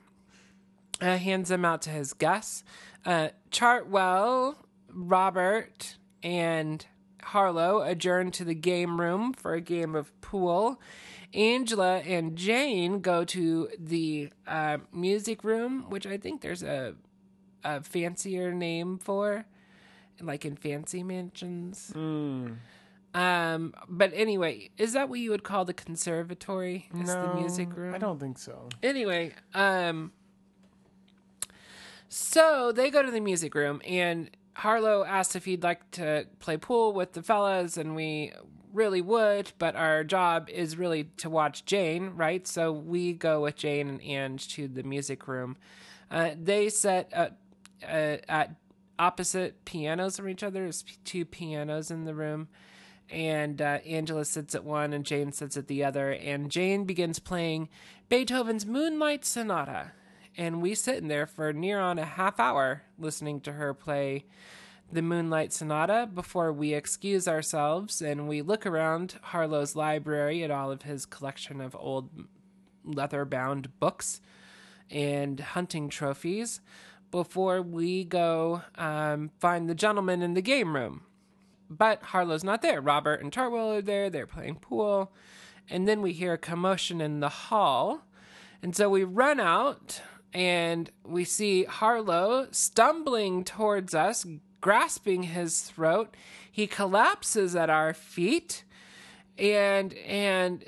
[1.00, 2.62] uh, hands them out to his guests.
[3.04, 4.54] Uh, Chartwell,
[4.88, 6.86] Robert, and
[7.22, 10.80] Harlow adjourn to the game room for a game of pool.
[11.34, 16.94] Angela and Jane go to the uh, music room, which I think there's a,
[17.64, 19.44] a fancier name for,
[20.20, 21.92] like in fancy mansions.
[23.14, 26.88] Um, but anyway, is that what you would call the conservatory?
[27.00, 27.94] Is the music room?
[27.94, 28.68] I don't think so.
[28.82, 30.12] Anyway, um,
[32.08, 36.56] so they go to the music room, and Harlow asks if he'd like to play
[36.56, 38.32] pool with the fellas, and we
[38.72, 42.46] really would, but our job is really to watch Jane, right?
[42.46, 45.56] So we go with Jane and Ange to the music room.
[46.10, 47.30] Uh, they set uh,
[47.82, 48.54] uh, at
[48.98, 50.62] opposite pianos from each other.
[50.62, 52.48] There's two pianos in the room
[53.10, 56.10] and uh, Angela sits at one and Jane sits at the other.
[56.10, 57.68] And Jane begins playing
[58.08, 59.92] Beethoven's Moonlight Sonata.
[60.36, 64.24] and we sit in there for near on a half hour listening to her play
[64.90, 70.70] the Moonlight Sonata before we excuse ourselves and we look around Harlow's library at all
[70.70, 72.08] of his collection of old
[72.84, 74.20] leather bound books
[74.90, 76.60] and hunting trophies
[77.10, 81.02] before we go um, find the gentleman in the game room.
[81.70, 82.80] But Harlow's not there.
[82.80, 84.08] Robert and Chartwell are there.
[84.08, 85.12] They're playing pool.
[85.68, 88.06] And then we hear a commotion in the hall.
[88.62, 90.00] And so we run out
[90.32, 94.26] and we see Harlow stumbling towards us,
[94.60, 96.16] grasping his throat.
[96.50, 98.64] He collapses at our feet.
[99.38, 100.64] And, and,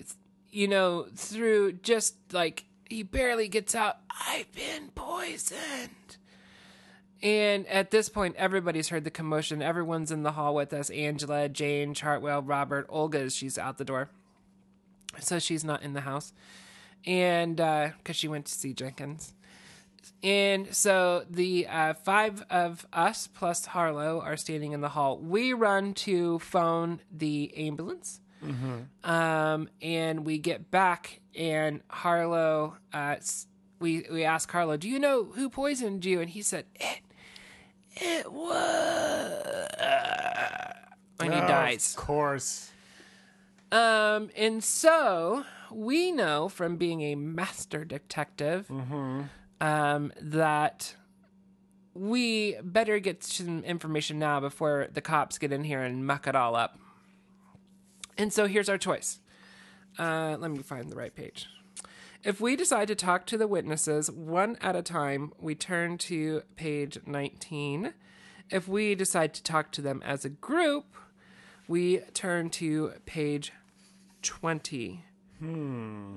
[0.50, 3.96] you know, through just like he barely gets out,
[4.28, 6.18] I've been poisoned.
[7.22, 9.60] And at this point, everybody's heard the commotion.
[9.60, 14.08] Everyone's in the hall with us Angela, Jane, Chartwell, Robert, Olga, she's out the door.
[15.18, 16.32] So she's not in the house.
[17.06, 19.34] And because she went to see Jenkins.
[20.22, 25.18] And so the uh, five of us plus Harlow are standing in the hall.
[25.18, 28.20] We run to phone the ambulance.
[29.04, 33.16] Um, and we get back, and Harlow, uh,
[33.80, 37.00] we we ask Harlow, "Do you know who poisoned you?" And he said, "It,
[37.96, 39.66] it was."
[41.20, 41.94] And he dies.
[41.94, 42.70] Of course.
[43.72, 48.68] Um, and so we know from being a master detective
[49.60, 50.96] um, that
[51.94, 56.34] we better get some information now before the cops get in here and muck it
[56.34, 56.78] all up.
[58.16, 59.20] And so here's our choice.
[59.98, 61.46] Uh, let me find the right page.
[62.22, 66.42] If we decide to talk to the witnesses one at a time, we turn to
[66.54, 67.94] page 19.
[68.50, 70.94] If we decide to talk to them as a group,
[71.66, 73.52] we turn to page
[74.22, 75.04] 20.
[75.38, 76.16] Hmm.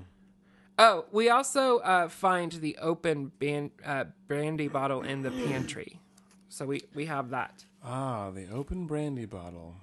[0.78, 6.02] Oh, we also uh, find the open ban- uh, brandy bottle in the pantry.
[6.50, 7.64] So we, we have that.
[7.82, 9.76] Ah, the open brandy bottle.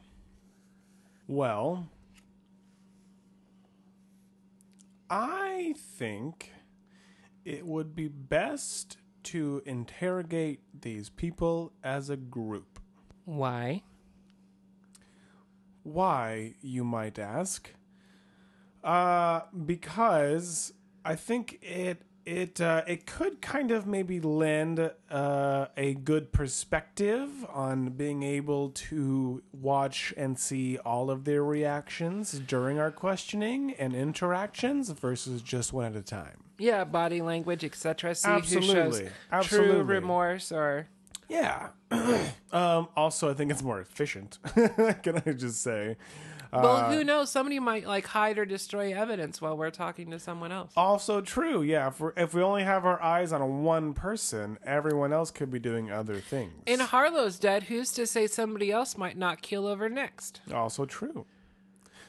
[1.26, 1.88] Well,
[5.10, 6.52] I think
[7.44, 12.78] it would be best to interrogate these people as a group.
[13.24, 13.82] Why?
[15.82, 17.74] Why, you might ask?
[18.84, 20.72] Uh, because
[21.04, 27.30] I think it it uh, it could kind of maybe lend uh, a good perspective
[27.52, 33.94] on being able to watch and see all of their reactions during our questioning and
[33.94, 36.44] interactions versus just one at a time.
[36.58, 38.14] Yeah, body language, etc.
[38.14, 39.02] See who shows
[39.32, 39.70] Absolutely.
[39.70, 40.88] true remorse or
[41.28, 41.68] Yeah.
[42.52, 44.38] um, also, I think it's more efficient.
[45.02, 45.96] Can I just say?
[46.52, 47.30] Well, uh, who knows?
[47.30, 50.72] Somebody might like hide or destroy evidence while we're talking to someone else.
[50.76, 51.88] Also true, yeah.
[51.88, 55.58] If, we're, if we only have our eyes on one person, everyone else could be
[55.58, 56.52] doing other things.
[56.66, 57.64] And Harlow's dead.
[57.64, 60.40] Who's to say somebody else might not keel over next?
[60.52, 61.26] also true.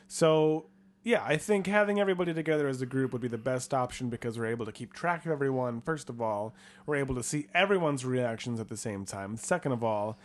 [0.07, 0.65] So,
[1.03, 4.37] yeah, I think having everybody together as a group would be the best option because
[4.37, 5.81] we're able to keep track of everyone.
[5.81, 6.53] First of all,
[6.85, 9.37] we're able to see everyone's reactions at the same time.
[9.37, 10.17] Second of all,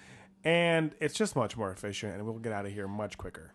[0.45, 3.53] and it's just much more efficient, and we'll get out of here much quicker.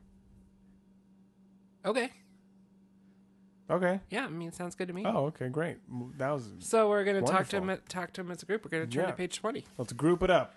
[1.86, 2.10] Okay.
[3.70, 4.00] Okay.
[4.10, 5.04] Yeah, I mean, sounds good to me.
[5.06, 5.78] Oh, okay, great.
[6.18, 6.50] That was.
[6.60, 7.82] So we're gonna talk to Wonderful.
[7.82, 7.82] him.
[7.88, 8.66] Talk to him as a group.
[8.66, 9.12] We're gonna turn Yeah.
[9.12, 9.66] to page twenty.
[9.78, 10.56] Let's group it up.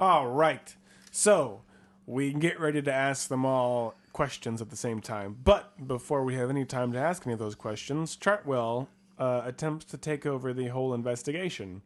[0.00, 0.74] All right.
[1.10, 1.62] So
[2.06, 5.36] we can get ready to ask them all questions at the same time.
[5.44, 9.84] But before we have any time to ask any of those questions, Chartwell uh, attempts
[9.86, 11.82] to take over the whole investigation.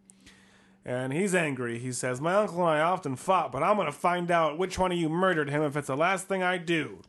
[0.89, 1.79] And he's angry.
[1.79, 4.79] He says, My uncle and I often fought, but I'm going to find out which
[4.79, 7.03] one of you murdered him if it's the last thing I do.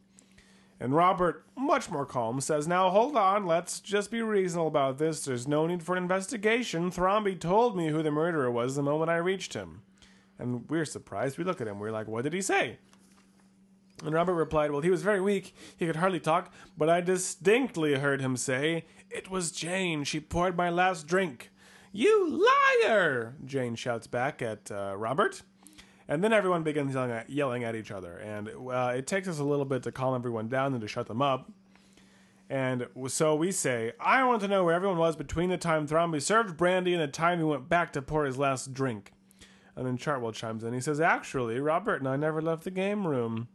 [0.81, 5.23] And Robert, much more calm, says, Now hold on, let's just be reasonable about this.
[5.23, 6.91] There's no need for an investigation.
[6.91, 9.81] Thromby told me who the murderer was the moment I reached him.
[10.37, 11.37] And we're surprised.
[11.37, 12.79] We look at him, we're like, What did he say?
[14.03, 15.55] And Robert replied, Well, he was very weak.
[15.77, 20.03] He could hardly talk, but I distinctly heard him say, It was Jane.
[20.03, 21.49] She poured my last drink.
[21.91, 22.45] You
[22.83, 23.35] liar!
[23.45, 25.41] Jane shouts back at uh, Robert.
[26.07, 28.17] And then everyone begins yelling at, yelling at each other.
[28.17, 31.07] And uh, it takes us a little bit to calm everyone down and to shut
[31.07, 31.51] them up.
[32.49, 36.19] And so we say, I want to know where everyone was between the time Thromby
[36.19, 39.11] served brandy and the time he went back to pour his last drink.
[39.75, 40.73] And then Chartwell chimes in.
[40.73, 43.47] He says, Actually, Robert and I never left the game room.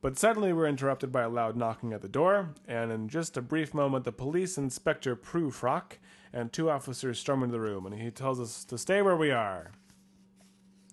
[0.00, 3.42] But suddenly we're interrupted by a loud knocking at the door, and in just a
[3.42, 5.98] brief moment, the police inspector Prufrock
[6.32, 9.30] and two officers storm into the room, and he tells us to stay where we
[9.30, 9.72] are.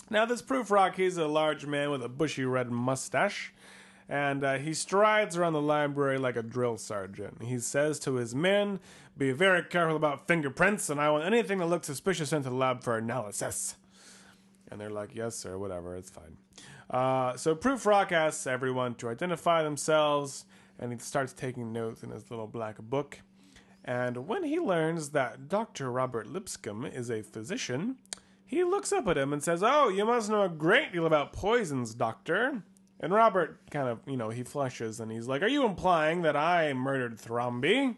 [0.10, 3.54] Now, this Prufrock, he's a large man with a bushy red mustache,
[4.08, 7.44] and uh, he strides around the library like a drill sergeant.
[7.44, 8.80] He says to his men,
[9.18, 12.56] Be very careful about fingerprints, and I want anything that looks suspicious sent to the
[12.56, 13.76] lab for analysis.
[14.72, 16.38] And they're like, Yes, sir, whatever, it's fine.
[16.90, 20.46] Uh, so Prufrock asks everyone to identify themselves,
[20.80, 23.20] and he starts taking notes in his little black book.
[23.88, 25.90] And when he learns that Dr.
[25.90, 27.96] Robert Lipscomb is a physician,
[28.46, 31.32] he looks up at him and says, Oh, you must know a great deal about
[31.32, 32.64] poisons, Doctor.
[33.00, 36.36] And Robert kind of, you know, he flushes and he's like, Are you implying that
[36.36, 37.96] I murdered Thromby?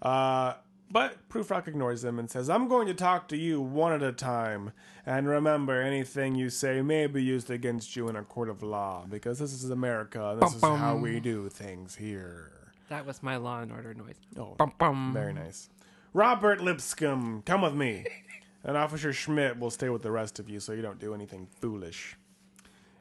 [0.00, 0.54] Uh,
[0.90, 4.12] but Prufrock ignores him and says, I'm going to talk to you one at a
[4.12, 4.72] time.
[5.04, 9.04] And remember, anything you say may be used against you in a court of law,
[9.08, 12.61] because this is America, and this is Bum, how we do things here.
[12.92, 14.16] That was my Law and Order noise.
[14.38, 15.12] Oh, Bum, bum.
[15.14, 15.70] very nice.
[16.12, 18.04] Robert Lipscomb, come with me.
[18.64, 21.48] And Officer Schmidt will stay with the rest of you so you don't do anything
[21.58, 22.16] foolish.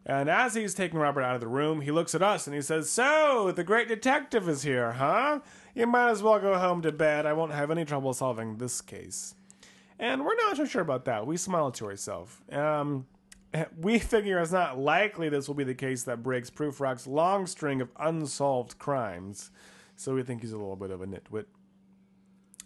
[0.08, 2.64] And as he's taking Robert out of the room, he looks at us and he
[2.64, 5.42] says, So, the great detective is here, huh?
[5.76, 7.28] You might as well go home to bed.
[7.28, 9.36] I won't have any trouble solving this case.
[10.00, 11.28] And we're not so sure about that.
[11.28, 12.36] We smile to ourselves.
[12.52, 13.06] Um,
[13.80, 17.82] we figure it's not likely this will be the case that breaks Prufrock's long string
[17.82, 19.52] of unsolved crimes.
[20.02, 21.46] So we think he's a little bit of a nitwit.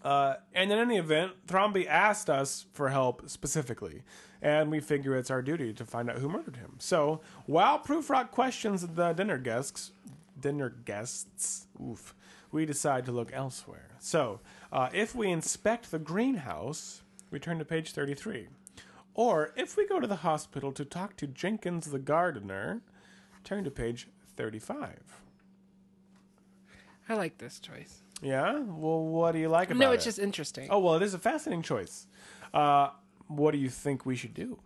[0.02, 4.04] Uh, and in any event, Thromby asked us for help specifically,
[4.42, 6.76] and we figure it's our duty to find out who murdered him.
[6.80, 9.92] So while Prufrock questions the dinner guests,
[10.40, 12.16] dinner guests, oof,
[12.54, 13.90] we decide to look elsewhere.
[14.00, 14.40] So
[14.72, 18.48] uh, if we inspect the greenhouse, we turn to page thirty-three,
[19.14, 22.82] or if we go to the hospital to talk to Jenkins the gardener,
[23.44, 25.22] turn to page thirty-five.
[27.08, 28.02] I like this choice.
[28.22, 28.60] Yeah.
[28.60, 29.86] Well, what do you like about it?
[29.86, 30.68] No, it's just interesting.
[30.70, 32.08] Oh well, it is a fascinating choice.
[32.54, 32.90] Uh,
[33.28, 34.60] what do you think we should do?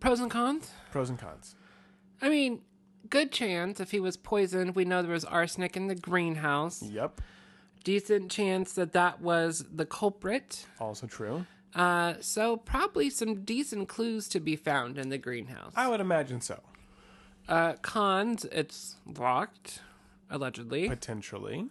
[0.00, 0.70] Pros and cons?
[0.92, 1.56] Pros and cons.
[2.22, 2.62] I mean,
[3.10, 4.74] good chance if he was poisoned.
[4.74, 6.82] We know there was arsenic in the greenhouse.
[6.82, 7.20] Yep.
[7.84, 10.66] Decent chance that that was the culprit.
[10.80, 11.46] Also true.
[11.74, 15.72] Uh, so probably some decent clues to be found in the greenhouse.
[15.76, 16.60] I would imagine so.
[17.48, 19.80] Uh, cons, it's locked,
[20.30, 20.88] allegedly.
[20.88, 21.68] Potentially.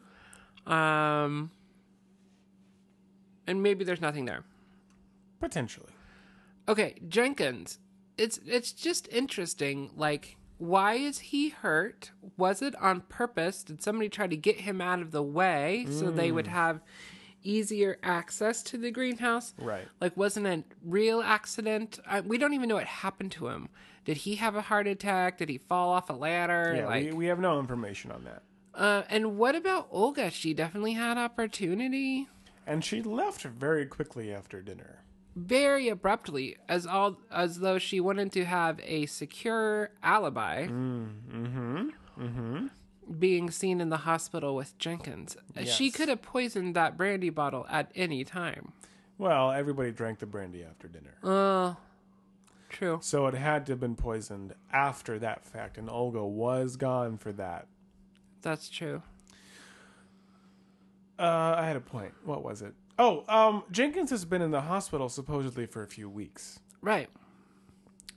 [0.66, 1.52] Um,
[3.46, 4.44] and maybe there's nothing there.
[5.40, 5.92] Potentially.
[6.68, 7.80] Okay, Jenkins.
[8.18, 9.92] It's it's just interesting.
[9.96, 12.12] Like, why is he hurt?
[12.36, 13.64] Was it on purpose?
[13.64, 16.82] Did somebody try to get him out of the way so they would have
[17.44, 19.54] easier access to the greenhouse?
[19.60, 19.88] Right.
[20.02, 22.00] Like, wasn't it real accident?
[22.08, 23.70] I, we don't even know what happened to him.
[24.04, 25.38] Did he have a heart attack?
[25.38, 26.74] Did he fall off a ladder?
[26.76, 26.88] Yeah.
[26.88, 28.42] like, we, we have no information on that.
[28.78, 30.30] Uh, and what about Olga?
[30.32, 32.28] She definitely had opportunity.
[32.66, 35.04] And she left very quickly after dinner.
[35.36, 40.66] very abruptly, as all as though she wanted to have a secure alibi.
[40.68, 41.90] Mm-hmm.
[42.20, 42.68] Mm-hmm.
[43.20, 47.92] Being seen in the hospital with Jenkins, she could have poisoned that brandy bottle at
[47.96, 48.74] any time.
[49.18, 51.16] Well, everybody drank the brandy after dinner.
[51.24, 51.76] Uh,
[52.70, 53.00] true.
[53.02, 57.32] So it had to have been poisoned after that fact, and Olga was gone for
[57.34, 57.68] that.
[58.48, 59.02] That's true.
[61.20, 62.14] Uh, I had a point.
[62.24, 62.74] What was it?
[62.98, 66.62] Oh, um, Jenkins has been in the hospital supposedly for a few weeks.
[66.82, 67.10] Right.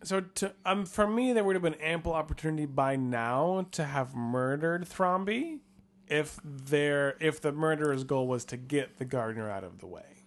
[0.05, 4.15] So to um, for me, there would have been ample opportunity by now to have
[4.15, 5.59] murdered Thromby,
[6.07, 6.39] if
[6.71, 10.27] if the murderer's goal was to get the gardener out of the way.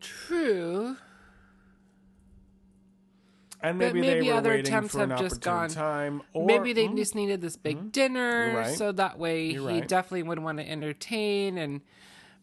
[0.00, 0.96] True.
[3.60, 6.22] And But maybe, maybe they other attempts have just gone- time.
[6.32, 6.96] Or Maybe they Hmm?
[6.96, 8.74] just needed this big dinner, You're right.
[8.76, 11.80] so that way he definitely would want to entertain and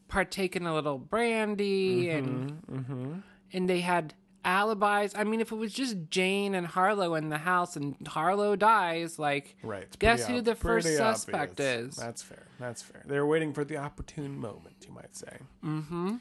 [0.10, 3.24] partake in a little brandy, Mm-hmm, and
[3.54, 5.14] and they had alibis.
[5.16, 9.18] I mean, if it was just Jane and Harlow in the house and Harlow dies,
[9.18, 9.88] like, right.
[9.98, 11.94] guess who ob- the first suspect obvious.
[11.94, 11.96] is?
[11.96, 12.44] That's fair.
[12.60, 13.02] That's fair.
[13.08, 15.38] They're waiting for the opportune moment, you might say.
[15.64, 16.16] Mm-hmm.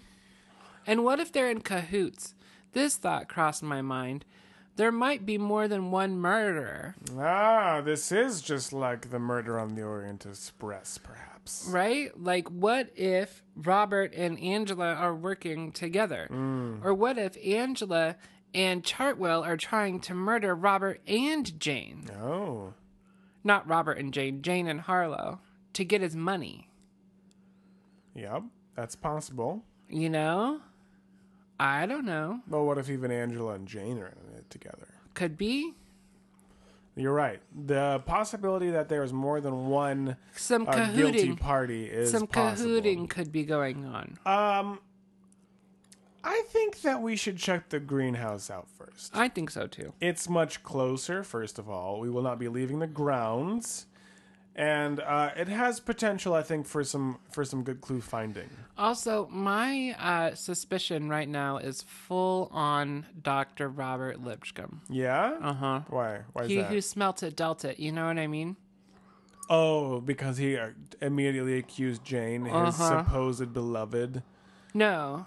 [0.86, 2.34] And what if they're in cahoots?
[2.72, 4.24] This thought crossed my mind.
[4.76, 9.74] There might be more than one murderer, Ah, this is just like the murder on
[9.76, 11.66] the Orient Express, perhaps.
[11.70, 12.10] right?
[12.20, 16.26] Like, what if Robert and Angela are working together?
[16.82, 18.16] Or what if Angela
[18.52, 22.10] and Chartwell are trying to murder Robert and Jane?
[22.20, 22.74] Oh,
[23.44, 25.38] Not Robert and Jane, Jane and Harlow,
[25.74, 26.68] to get his money.
[28.14, 28.42] yep,
[28.74, 29.62] that's possible.
[29.88, 30.60] You know?
[31.64, 32.40] I don't know.
[32.46, 34.88] But what if even Angela and Jane are in it together?
[35.14, 35.72] Could be.
[36.94, 37.40] You're right.
[37.66, 42.68] The possibility that there's more than one Some uh, guilty party is Some possible.
[42.68, 44.18] cahooting could be going on.
[44.26, 44.78] Um,
[46.22, 49.10] I think that we should check the greenhouse out first.
[49.16, 49.94] I think so too.
[50.00, 51.98] It's much closer, first of all.
[51.98, 53.86] We will not be leaving the grounds.
[54.56, 58.48] And uh, it has potential, I think, for some for some good clue finding.
[58.78, 63.68] Also, my uh, suspicion right now is full on Dr.
[63.68, 64.82] Robert Lipscomb.
[64.88, 65.36] Yeah?
[65.42, 65.80] Uh huh.
[65.88, 66.20] Why?
[66.32, 66.70] Why is He that?
[66.70, 67.80] who smelt it dealt it.
[67.80, 68.56] You know what I mean?
[69.50, 70.70] Oh, because he uh,
[71.02, 73.02] immediately accused Jane, his Uh-huh.
[73.04, 74.22] supposed beloved.
[74.72, 75.26] No,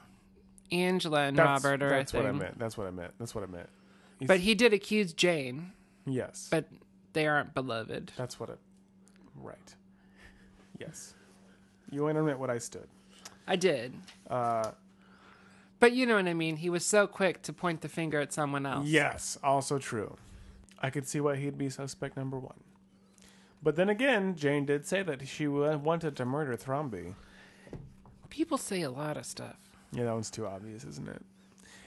[0.72, 2.58] Angela and That's, Robert are that's what I meant.
[2.58, 3.14] That's what I meant.
[3.20, 3.70] That's what I meant.
[4.20, 5.74] He's- But he did accuse Jane,
[6.06, 6.66] yes, but
[7.14, 8.14] they aren't beloved.
[8.18, 8.60] that's what it.
[9.42, 9.76] Right.
[10.80, 11.14] Yes.
[11.92, 12.88] You admit what I stood.
[13.48, 13.94] I did.
[14.30, 14.72] Uh,
[15.80, 16.58] But you know what I mean?
[16.58, 18.88] He was so quick to point the finger at someone else.
[18.88, 20.18] yes, also true.
[20.80, 22.60] I could see why he'd be suspect number one.
[23.64, 27.16] But then again, Jane did say that she wanted to murder Thromby.
[28.30, 29.56] People say a lot of stuff.
[29.92, 31.22] Yeah, that one's too obvious, isn't it?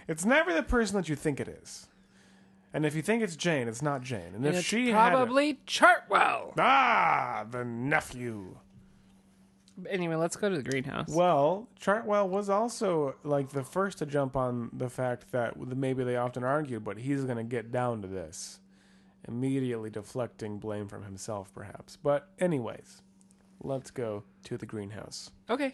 [0.09, 1.87] It's never the person that you think it is.
[2.73, 4.33] And if you think it's Jane, it's not Jane.
[4.35, 6.53] And, if it's she had a- probably Chartwell.
[6.59, 8.57] ah, the nephew.
[9.89, 11.09] Anyway, let's go to the greenhouse.
[11.09, 16.17] Well, Chartwell was also like the first to jump on the fact that maybe they
[16.17, 18.61] often argued, but he's going to get down to this,
[19.27, 21.97] immediately deflecting blame from himself, perhaps.
[21.97, 23.01] But anyways,
[23.63, 25.31] let's go to the greenhouse.
[25.49, 25.73] Okay.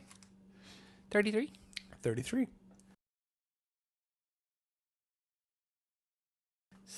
[1.11, 1.51] 33?
[2.03, 2.47] Thirty-three.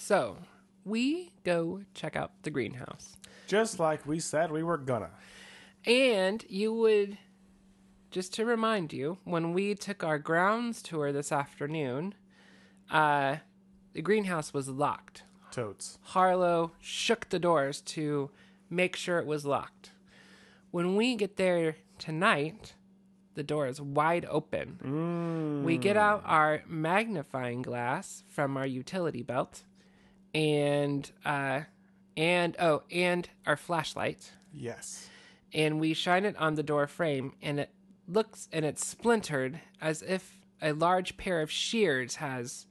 [0.09, 0.39] So,
[0.87, 3.19] we go check out the greenhouse.
[3.47, 5.11] Just like we said we were gonna.
[5.85, 7.19] And you would,
[8.11, 12.15] just to remind you, when we took our grounds tour this afternoon,
[12.91, 13.37] uh,
[13.93, 15.25] the greenhouse was locked.
[15.51, 15.99] Totes.
[16.01, 18.31] Harlow shook the doors to
[18.71, 19.91] make sure it was locked.
[20.71, 22.73] When we get there tonight,
[23.35, 25.63] the door is wide open.
[25.67, 29.65] We get out our magnifying glass from our utility belt
[30.35, 31.61] and uh
[32.17, 35.09] and oh, and our flashlight Yes.
[35.55, 37.71] and we shine it on the door frame and it
[38.09, 42.67] looks and it's splintered as if a large pair of shears has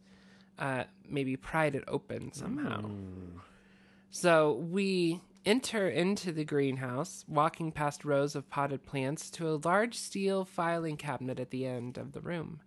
[0.60, 2.90] uh, maybe pried it open somehow.
[4.10, 9.96] So we enter into the greenhouse, walking past rows of potted plants to a large
[9.96, 12.60] steel filing cabinet at the end of the room.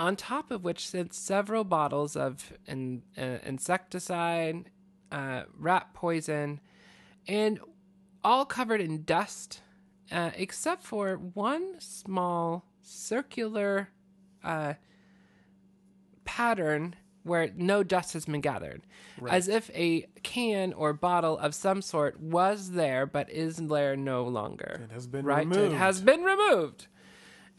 [0.00, 4.70] On top of which sit several bottles of in, uh, insecticide,
[5.12, 6.58] uh, rat poison,
[7.28, 7.60] and
[8.24, 9.60] all covered in dust,
[10.10, 13.90] uh, except for one small circular
[14.42, 14.72] uh,
[16.24, 18.80] pattern where no dust has been gathered,
[19.28, 24.24] as if a can or bottle of some sort was there but is there no
[24.24, 24.80] longer.
[24.84, 25.46] It has been right.
[25.46, 25.74] removed.
[25.74, 26.86] It has been removed,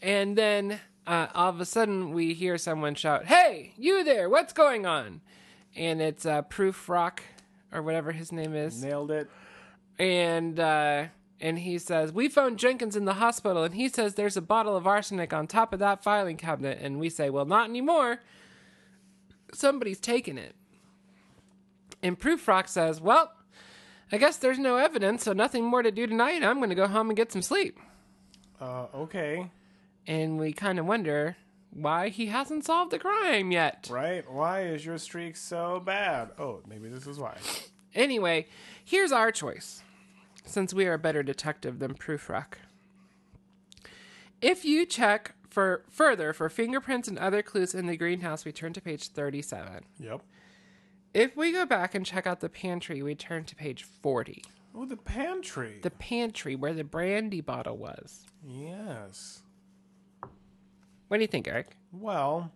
[0.00, 4.28] and then uh, all of a sudden we hear someone shout, "Hey, you there!
[4.28, 5.20] What's going on?"
[5.74, 7.20] And it's uh, Prufrock
[7.72, 9.30] or whatever his name is Nailed it.
[9.98, 11.06] and uh,
[11.40, 14.76] and he says we found Jenkins in the hospital, and he says there's a bottle
[14.76, 18.20] of arsenic on top of that filing cabinet, and we say, well, not anymore.
[19.54, 20.54] Somebody's taken it.
[22.02, 23.32] And Prufrock says, well,
[24.10, 26.42] I guess there's no evidence, so nothing more to do tonight.
[26.42, 27.78] I'm going to go home and get some sleep.
[28.60, 29.50] Uh, okay.
[30.06, 31.36] And we kind of wonder
[31.70, 33.88] why he hasn't solved the crime yet.
[33.90, 34.30] Right?
[34.30, 36.30] Why is your streak so bad?
[36.38, 37.36] Oh, maybe this is why.
[37.94, 38.46] Anyway,
[38.84, 39.82] here's our choice,
[40.44, 42.54] since we are a better detective than Prufrock.
[44.40, 48.72] If you check for further for fingerprints and other clues in the greenhouse, we turn
[48.72, 49.84] to page 37.
[50.00, 50.22] Yep.
[51.14, 54.42] If we go back and check out the pantry, we turn to page 40.
[54.74, 55.78] Oh, the pantry.
[55.82, 58.24] The pantry where the brandy bottle was.
[58.44, 59.42] yes.
[61.12, 61.76] What do you think, Eric?
[61.92, 62.50] Well,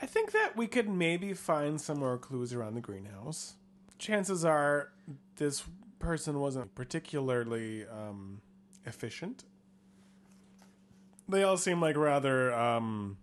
[0.00, 3.54] I think that we could maybe find some more clues around the greenhouse.
[3.98, 4.92] Chances are
[5.34, 5.64] this
[5.98, 8.40] person wasn't particularly um,
[8.86, 9.46] efficient.
[11.28, 13.16] They all seem like rather, um,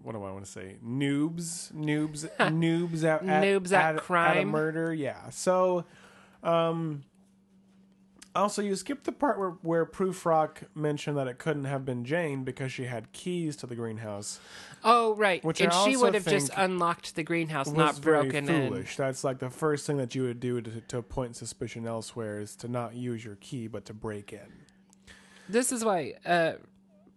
[0.00, 0.76] what do I want to say?
[0.82, 4.48] Noobs, noobs, noobs at, at Noobs at at a crime.
[4.48, 4.94] murder.
[4.94, 5.28] Yeah.
[5.28, 5.84] So,
[6.42, 7.04] um,
[8.36, 12.44] also, you skipped the part where, where Prufrock mentioned that it couldn't have been Jane
[12.44, 14.40] because she had keys to the greenhouse.
[14.84, 15.44] Oh, right.
[15.44, 18.68] Which and I she would have just unlocked the greenhouse, not very broken in.
[18.68, 18.96] foolish.
[18.96, 22.54] That's like the first thing that you would do to, to point suspicion elsewhere is
[22.56, 24.52] to not use your key but to break in.
[25.48, 26.52] This is why, uh,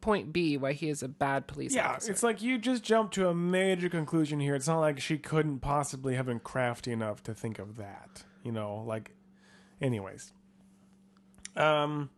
[0.02, 2.12] point B, why he is a bad police Yeah, officer.
[2.12, 4.56] it's like you just jumped to a major conclusion here.
[4.56, 8.24] It's not like she couldn't possibly have been crafty enough to think of that.
[8.44, 9.12] You know, like,
[9.82, 10.32] anyways.
[11.56, 12.10] Um,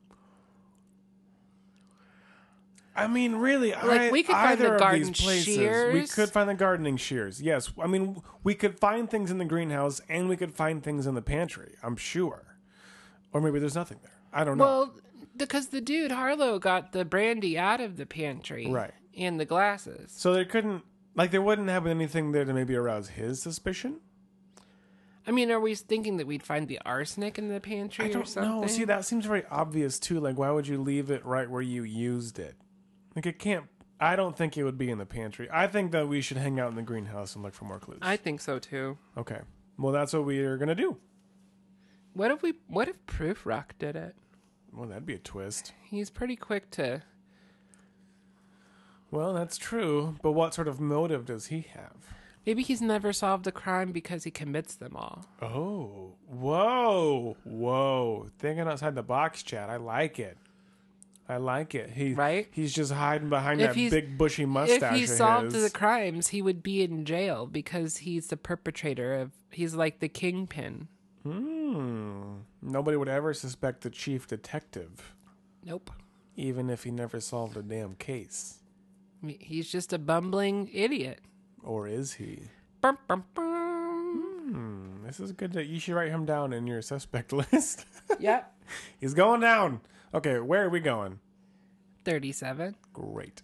[2.94, 6.54] I mean, really, Like, I, we could find the garden places, we could find the
[6.54, 7.42] gardening shears.
[7.42, 11.08] Yes, I mean, we could find things in the greenhouse, and we could find things
[11.08, 11.76] in the pantry.
[11.82, 12.58] I'm sure,
[13.32, 14.12] or maybe there's nothing there.
[14.34, 14.64] I don't know.
[14.66, 14.94] Well,
[15.38, 18.92] because the dude Harlow got the brandy out of the pantry, Right.
[19.18, 20.12] and the glasses.
[20.14, 20.84] so there couldn't,
[21.16, 24.02] like, there wouldn't have been anything there to maybe arouse his suspicion.
[25.28, 28.14] I mean, are we thinking that we'd find the arsenic in the pantry I or
[28.14, 28.62] don't something?
[28.62, 28.68] know.
[28.68, 30.20] See, that seems very obvious too.
[30.20, 32.56] Like, why would you leave it right where you used it?
[33.16, 33.66] Like, it can't.
[34.00, 35.48] I don't think it would be in the pantry.
[35.52, 38.00] I think that we should hang out in the greenhouse and look for more clues.
[38.02, 38.98] I think so too.
[39.18, 39.42] okay.
[39.78, 40.98] Well, that's what we are gonna do.
[42.14, 42.54] What if we?
[42.68, 44.16] What if Prufrock did it?
[44.74, 45.74] Well, that'd be a twist.
[45.84, 47.04] He's pretty quick to.
[49.12, 50.16] Well, that's true.
[50.22, 52.14] But what sort of motive does he have?
[52.46, 55.26] Maybe he's never solved a crime because he commits them all.
[55.42, 58.30] Oh, whoa, whoa!
[58.40, 59.70] Thinking outside the box, Chad.
[59.70, 60.38] I like it.
[61.30, 61.92] I like it.
[61.92, 62.48] He Right?
[62.52, 64.94] He's just hiding behind If that big bushy mustache.
[64.96, 65.64] if he solved his.
[65.64, 69.32] the crimes, he would be in jail because he's the perpetrator of.
[69.52, 70.88] He's like the kingpin.
[71.24, 72.38] Hmm.
[72.62, 75.14] Nobody would ever suspect the chief detective,
[75.64, 75.92] Nope.
[76.36, 78.58] even if he never solved a damn case.
[79.40, 81.20] He's just a bumbling idiot.
[81.64, 82.44] Or is he?
[82.82, 83.52] Bum, bum, bum.
[84.52, 85.06] Hmm.
[85.06, 85.54] This is good.
[85.54, 87.86] To, you should write him down in your suspect list.
[88.20, 88.54] Yep.
[89.00, 89.82] He's going down.
[90.14, 91.20] Okay, where are we going?
[92.06, 92.76] 37.
[92.94, 93.44] Great.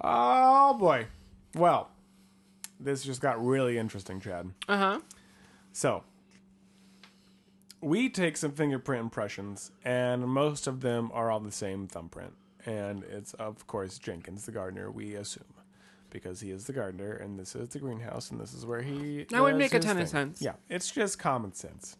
[0.00, 1.06] Oh boy.
[1.54, 1.90] Well,
[2.80, 4.50] this just got really interesting, Chad.
[4.68, 5.00] Uh huh.
[5.72, 6.04] So,
[7.80, 12.34] we take some fingerprint impressions, and most of them are all the same thumbprint.
[12.66, 15.44] And it's, of course, Jenkins, the gardener, we assume.
[16.10, 19.26] Because he is the gardener, and this is the greenhouse, and this is where he.
[19.30, 20.40] That would make a ton of sense.
[20.40, 21.96] Yeah, it's just common sense,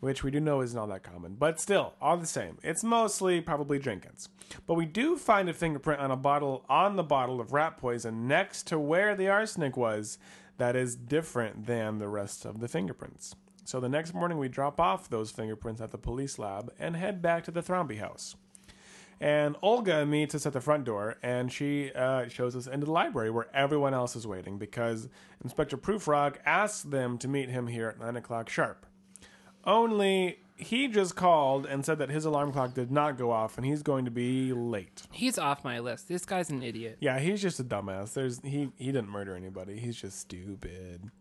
[0.00, 1.34] which we do know isn't all that common.
[1.38, 4.30] But still, all the same, it's mostly probably Jenkins.
[4.66, 8.26] But we do find a fingerprint on a bottle, on the bottle of rat poison
[8.26, 10.16] next to where the arsenic was,
[10.56, 13.34] that is different than the rest of the fingerprints.
[13.64, 17.20] So the next morning, we drop off those fingerprints at the police lab and head
[17.20, 18.34] back to the Thromby house.
[19.22, 22.92] And Olga meets us at the front door, and she uh, shows us into the
[22.92, 25.08] library where everyone else is waiting because
[25.44, 28.84] Inspector Prufrock asks them to meet him here at 9 o'clock sharp.
[29.64, 33.64] Only he just called and said that his alarm clock did not go off and
[33.64, 35.02] he's going to be late.
[35.12, 36.08] He's off my list.
[36.08, 36.98] This guy's an idiot.
[37.00, 38.14] Yeah, he's just a dumbass.
[38.14, 39.78] There's he he didn't murder anybody.
[39.78, 41.12] He's just stupid.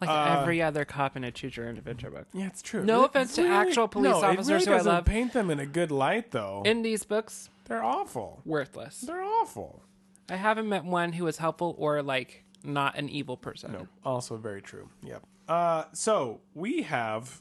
[0.00, 2.26] Like Uh, every other cop in a choose your own adventure book.
[2.32, 2.84] Yeah, it's true.
[2.84, 5.04] No It offense to actual police no, officers it really who I doesn't love.
[5.04, 6.62] paint them in a good light though.
[6.64, 8.40] In these books, They're awful.
[8.44, 9.00] worthless.
[9.00, 9.82] They're awful.
[10.28, 13.72] I haven't met one who was helpful or like not an evil person.
[13.72, 14.88] No, also very true.
[15.02, 15.22] Yep.
[15.48, 17.40] Uh, so we have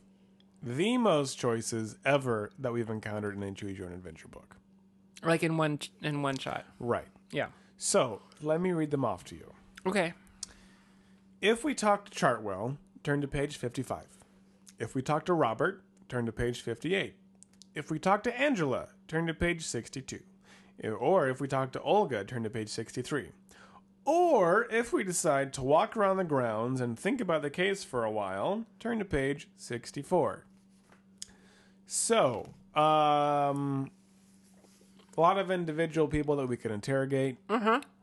[0.64, 4.56] the most choices ever that we've encountered in a choose your own adventure book.
[5.24, 6.66] Like in one in one shot.
[6.80, 7.08] Right.
[7.32, 7.48] Yeah.
[7.78, 9.54] So let me read them off to you.
[9.86, 10.14] Okay.
[11.42, 14.06] If we talk to Chartwell, turn to page 55.
[14.80, 17.14] If we talk to Robert, turn to page 58.
[17.76, 20.20] If we talk to Angela, turn to page 62.
[21.00, 23.28] Or if we talk to Olga, turn to page 63.
[24.04, 28.04] Or if we decide to walk around the grounds and think about the case for
[28.04, 30.44] a while, turn to page 64.
[31.86, 33.92] So, um,
[35.16, 37.38] a lot of individual people that we could interrogate,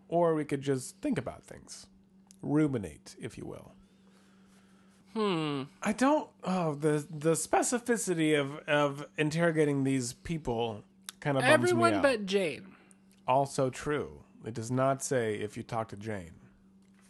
[0.08, 1.86] or we could just think about things
[2.44, 3.72] ruminate, if you will.
[5.14, 5.62] Hmm.
[5.82, 6.28] I don't.
[6.42, 10.82] Oh, the the specificity of of interrogating these people
[11.20, 12.74] kind of Everyone but Jane.
[13.26, 14.20] also true.
[14.44, 16.32] It does not say if you talk to Jane.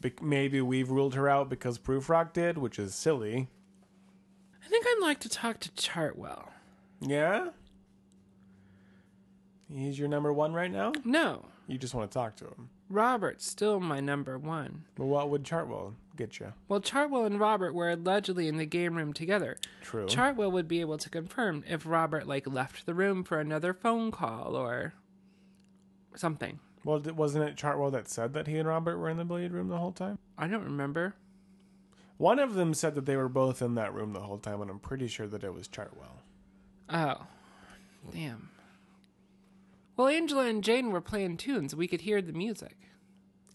[0.01, 3.49] Be- maybe we've ruled her out because Prufrock did, which is silly.
[4.65, 6.49] I think I'd like to talk to Chartwell.
[7.01, 7.49] Yeah.
[9.73, 10.93] He's your number one right now.
[11.05, 11.47] No.
[11.67, 12.69] You just want to talk to him.
[12.95, 14.85] Robert's still my number one.
[14.97, 16.53] Well, what would Chartwell get you?
[16.69, 19.59] Well, Chartwell and Robert were allegedly in the game room together.
[19.83, 20.07] True.
[20.07, 24.11] Chartwell would be able to confirm if Robert like left the room for another phone
[24.13, 24.95] call or
[26.15, 26.61] something.
[26.85, 29.69] well, wasn't it Chartwell that said that he and Robert were in the billiard room
[29.69, 30.19] the whole time?
[30.39, 31.15] I don't remember.
[32.17, 34.71] One of them said that they were both in that room the whole time, and
[34.71, 36.23] I'm pretty sure that it was Chartwell.
[36.89, 37.27] Oh,
[38.13, 38.51] damn.
[39.97, 41.75] Well, Angela and Jane were playing tunes.
[41.75, 42.77] We could hear the music.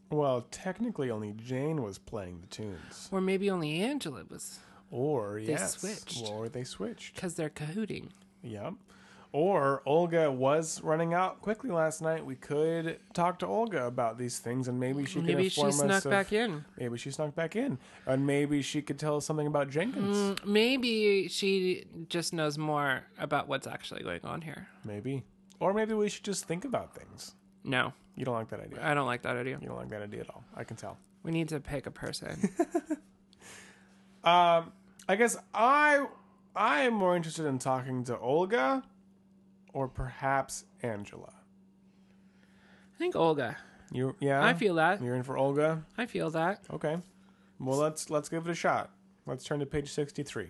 [0.10, 3.10] Well, technically, only Jane was playing the tunes.
[3.12, 4.60] Or maybe only Angela was
[4.90, 5.78] Or, yes.
[5.78, 6.30] switched.
[6.30, 7.14] Or they switched.
[7.16, 8.10] because they're cahooting.
[8.42, 8.74] Yep.
[9.32, 12.26] Or Olga was running out quickly last night.
[12.26, 15.70] We could talk to Olga about these things, and maybe she could Maybe she inform
[15.92, 16.66] us snuck of- back in.
[16.80, 17.78] Maybe she snuck back in,
[18.08, 20.18] and maybe she could tell us something about Jenkins.
[20.18, 24.68] Mm, maybe she just knows more about what's actually going on here.
[24.84, 25.22] Maybe,
[25.60, 27.36] or maybe we should just think about things.
[27.64, 28.80] No, You don't like that idea.
[28.82, 29.58] I don't like that idea.
[29.62, 30.44] You don't like that idea at all.
[30.56, 30.98] I can tell.
[31.24, 32.50] We need to pick a person.
[34.22, 34.74] Um,
[35.08, 36.06] I guess I
[36.56, 38.84] I am more interested in talking to Olga,
[39.74, 41.32] or perhaps Angela.
[42.94, 43.56] I think Olga.
[43.92, 44.44] You yeah.
[44.46, 45.02] I feel that.
[45.02, 45.86] you're in for Olga.
[45.98, 46.66] I feel that.
[46.70, 46.98] Okay.
[47.60, 48.92] Well, let's let's give it a shot.
[49.26, 50.50] Let's turn to page sixty-three.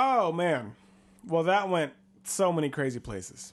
[0.00, 0.76] Oh man.
[1.26, 1.92] Well, that went
[2.22, 3.52] so many crazy places.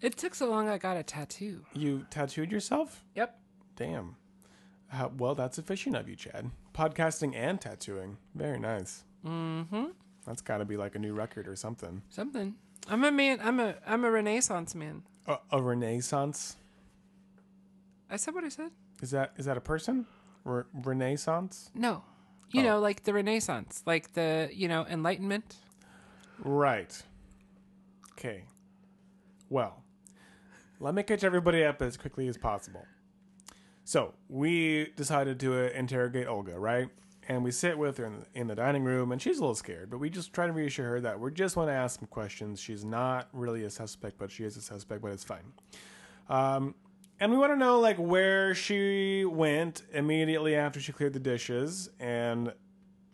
[0.00, 1.64] It took so long I got a tattoo.
[1.72, 3.04] You tattooed yourself?
[3.16, 3.36] Yep.
[3.74, 4.14] Damn.
[4.86, 6.52] How, well, that's efficient of you, Chad.
[6.72, 8.18] Podcasting and tattooing.
[8.36, 9.02] Very nice.
[9.26, 9.86] Mm-hmm.
[10.24, 12.02] That's got to be like a new record or something.
[12.08, 12.54] Something.
[12.88, 13.40] I'm a man.
[13.42, 13.74] I'm a.
[13.84, 15.02] I'm a Renaissance man.
[15.26, 16.56] A, a renaissance?
[18.08, 18.70] I said what I said.
[19.02, 20.06] Is that is that a person?
[20.44, 21.70] Re- renaissance?
[21.74, 22.04] No.
[22.50, 22.64] You Oh.
[22.64, 25.56] know, like the Renaissance, like the you know Enlightenment.
[26.38, 27.00] Right.
[28.12, 28.44] Okay.
[29.50, 29.82] Well,
[30.80, 32.86] let me catch everybody up as quickly as possible.
[33.84, 36.88] So, we decided to uh, interrogate Olga, right?
[37.28, 39.54] And we sit with her in the, in the dining room, and she's a little
[39.54, 42.08] scared, but we just try to reassure her that we just want to ask some
[42.08, 42.60] questions.
[42.60, 45.52] She's not really a suspect, but she is a suspect, but it's fine.
[46.28, 46.74] Um,
[47.20, 51.88] and we want to know, like, where she went immediately after she cleared the dishes,
[52.00, 52.52] and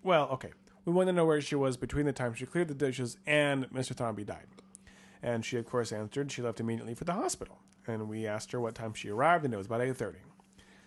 [0.03, 0.51] well, okay.
[0.85, 3.71] We want to know where she was between the time she cleared the dishes and
[3.71, 3.95] Mr.
[3.95, 4.47] Thromby died.
[5.23, 7.59] And she, of course, answered she left immediately for the hospital.
[7.87, 10.17] And we asked her what time she arrived, and it was about 8.30.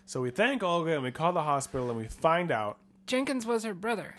[0.06, 2.78] So we thank Olga, and we call the hospital, and we find out.
[3.06, 4.16] Jenkins was her brother.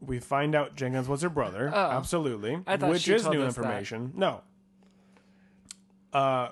[0.00, 1.70] We find out Jenkins was her brother.
[1.74, 1.78] Oh.
[1.90, 2.56] absolutely.
[2.56, 3.62] Which is new us that.
[3.62, 4.12] information.
[4.14, 4.42] No.
[6.12, 6.50] Uh,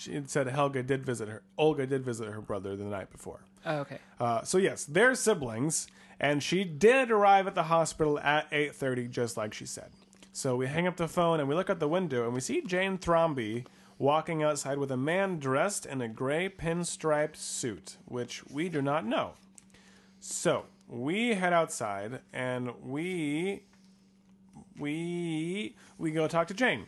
[0.00, 1.42] she said Helga did visit her.
[1.58, 3.40] Olga did visit her brother the night before.
[3.66, 3.98] Oh, okay.
[4.18, 5.88] Uh, so yes, they're siblings,
[6.18, 9.90] and she did arrive at the hospital at 8:30, just like she said.
[10.32, 12.62] So we hang up the phone and we look out the window and we see
[12.62, 13.66] Jane Thromby
[13.98, 19.04] walking outside with a man dressed in a gray pinstriped suit, which we do not
[19.04, 19.32] know.
[20.20, 23.64] So we head outside and we
[24.78, 26.86] we we go talk to Jane.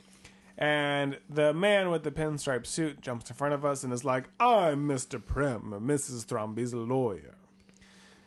[0.59, 4.29] And the man with the pinstripe suit jumps in front of us and is like,
[4.39, 5.25] I'm Mr.
[5.25, 6.27] Prim, Mrs.
[6.27, 7.37] Thromby's lawyer.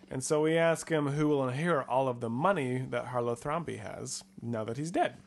[0.09, 3.79] And so we ask him who will inherit all of the money that Harlow Thromby
[3.79, 5.17] has now that he's dead.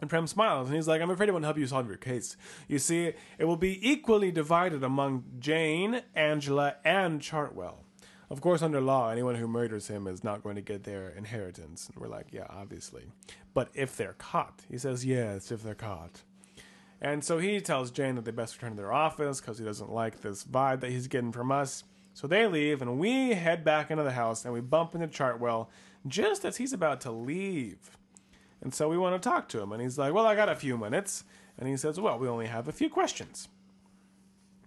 [0.00, 2.36] And Prem smiles and he's like, I'm afraid it won't help you solve your case.
[2.66, 7.76] You see, it will be equally divided among Jane, Angela, and Chartwell.
[8.32, 11.90] Of course, under law, anyone who murders him is not going to get their inheritance.
[11.92, 13.02] And we're like, yeah, obviously.
[13.52, 16.22] But if they're caught, he says, yes, if they're caught.
[16.98, 19.92] And so he tells Jane that they best return to their office because he doesn't
[19.92, 21.84] like this vibe that he's getting from us.
[22.14, 25.66] So they leave, and we head back into the house, and we bump into Chartwell
[26.08, 27.98] just as he's about to leave.
[28.62, 30.56] And so we want to talk to him, and he's like, Well, I got a
[30.56, 31.24] few minutes.
[31.58, 33.48] And he says, Well, we only have a few questions.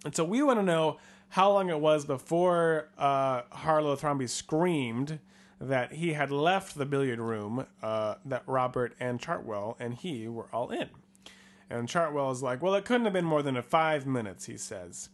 [0.04, 0.98] And so we want to know
[1.30, 5.18] how long it was before uh, Harlow Thromby screamed
[5.60, 10.48] that he had left the billiard room, uh, that Robert and Chartwell and he were
[10.52, 10.88] all in.
[11.68, 15.08] And Chartwell is like, Well, it couldn't have been more than five minutes, he says.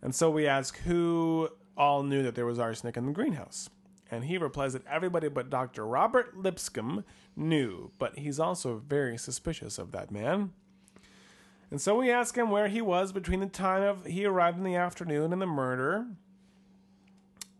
[0.00, 3.70] And so we ask who all knew that there was arsenic in the greenhouse.
[4.10, 5.86] And he replies that everybody but Dr.
[5.86, 7.04] Robert Lipscomb
[7.34, 10.52] knew, but he's also very suspicious of that man.
[11.72, 14.62] And so we ask him where he was between the time of he arrived in
[14.62, 16.06] the afternoon and the murder.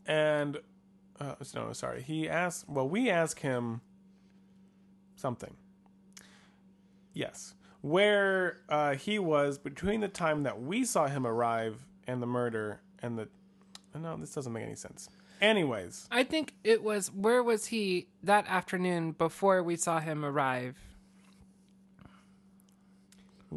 [0.07, 0.59] And
[1.19, 2.69] uh, no, sorry, he asked.
[2.69, 3.81] Well, we ask him
[5.17, 5.57] something.
[7.15, 12.27] Yes, where uh, he was between the time that we saw him arrive and the
[12.27, 13.29] murder and the.
[13.99, 15.09] No, this doesn't make any sense.
[15.41, 20.77] Anyways, I think it was where was he that afternoon before we saw him arrive?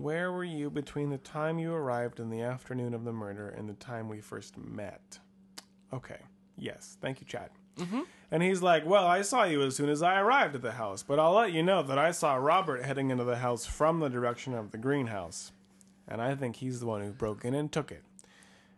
[0.01, 3.69] Where were you between the time you arrived in the afternoon of the murder and
[3.69, 5.19] the time we first met?
[5.93, 6.19] Okay.
[6.57, 6.97] Yes.
[7.01, 7.49] Thank you, Chad.
[7.77, 8.01] Mm-hmm.
[8.31, 11.03] And he's like, Well, I saw you as soon as I arrived at the house,
[11.03, 14.09] but I'll let you know that I saw Robert heading into the house from the
[14.09, 15.51] direction of the greenhouse.
[16.07, 18.03] And I think he's the one who broke in and took it.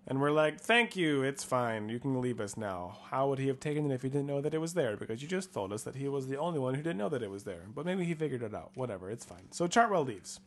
[0.07, 1.89] And we're like, Thank you, it's fine.
[1.89, 2.99] You can leave us now.
[3.09, 4.97] How would he have taken it if he didn't know that it was there?
[4.97, 7.23] Because you just told us that he was the only one who didn't know that
[7.23, 7.65] it was there.
[7.73, 8.71] But maybe he figured it out.
[8.75, 9.51] Whatever, it's fine.
[9.51, 10.39] So Chartwell leaves.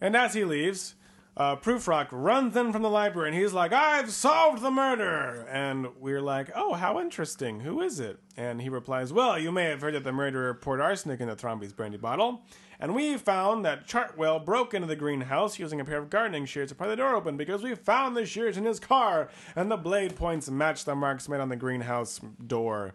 [0.00, 0.94] And as he leaves,
[1.36, 5.46] uh, Prufrock runs in from the library and he's like, I've solved the murder.
[5.50, 7.60] And we're like, oh, how interesting.
[7.60, 8.18] Who is it?
[8.38, 11.36] And he replies, well, you may have heard that the murderer poured arsenic in the
[11.36, 12.42] Thromby's brandy bottle.
[12.80, 16.70] And we found that Chartwell broke into the greenhouse using a pair of gardening shears
[16.70, 19.76] to pry the door open because we found the shears in his car and the
[19.76, 22.94] blade points match the marks made on the greenhouse door.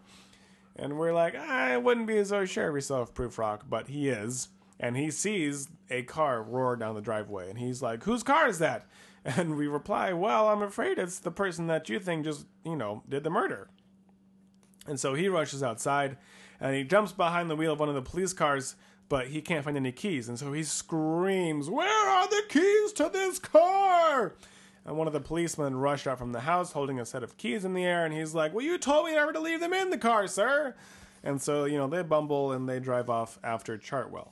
[0.76, 4.50] And we're like, I wouldn't be so sure of yourself, Prufrock, but he is.
[4.82, 7.50] And he sees a car roar down the driveway.
[7.50, 8.88] And he's like, Whose car is that?
[9.24, 13.04] And we reply, Well, I'm afraid it's the person that you think just, you know,
[13.08, 13.70] did the murder.
[14.88, 16.18] And so he rushes outside
[16.60, 18.76] and he jumps behind the wheel of one of the police cars,
[19.10, 20.28] but he can't find any keys.
[20.28, 24.34] And so he screams, Where are the keys to this car?
[24.84, 27.64] And one of the policemen rushed out from the house holding a set of keys
[27.64, 28.04] in the air.
[28.04, 30.74] And he's like, Well, you told me never to leave them in the car, sir.
[31.24, 34.30] And so, you know, they bumble and they drive off after Chartwell.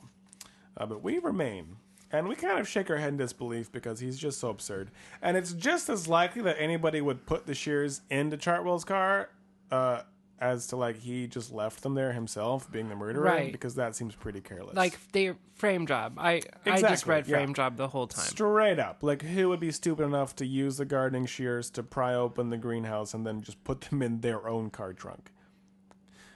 [0.76, 1.76] Uh, but we remain.
[2.12, 4.90] And we kind of shake our head in disbelief because he's just so absurd.
[5.22, 9.28] And it's just as likely that anybody would put the shears into Chartwell's car
[9.70, 10.02] uh,
[10.40, 13.52] as to like he just left them there himself, being the murderer, Right.
[13.52, 14.74] because that seems pretty careless.
[14.74, 16.14] Like they frame job.
[16.18, 17.36] I I just Exactly, read yeah.
[17.36, 18.24] frame job the whole time.
[18.24, 22.14] straight up, like who would be stupid enough to use the gardening shears to pry
[22.14, 25.30] open the greenhouse and then just put them in their own car trunk?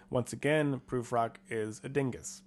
[0.09, 2.43] Once again, Prufrock is a dingus.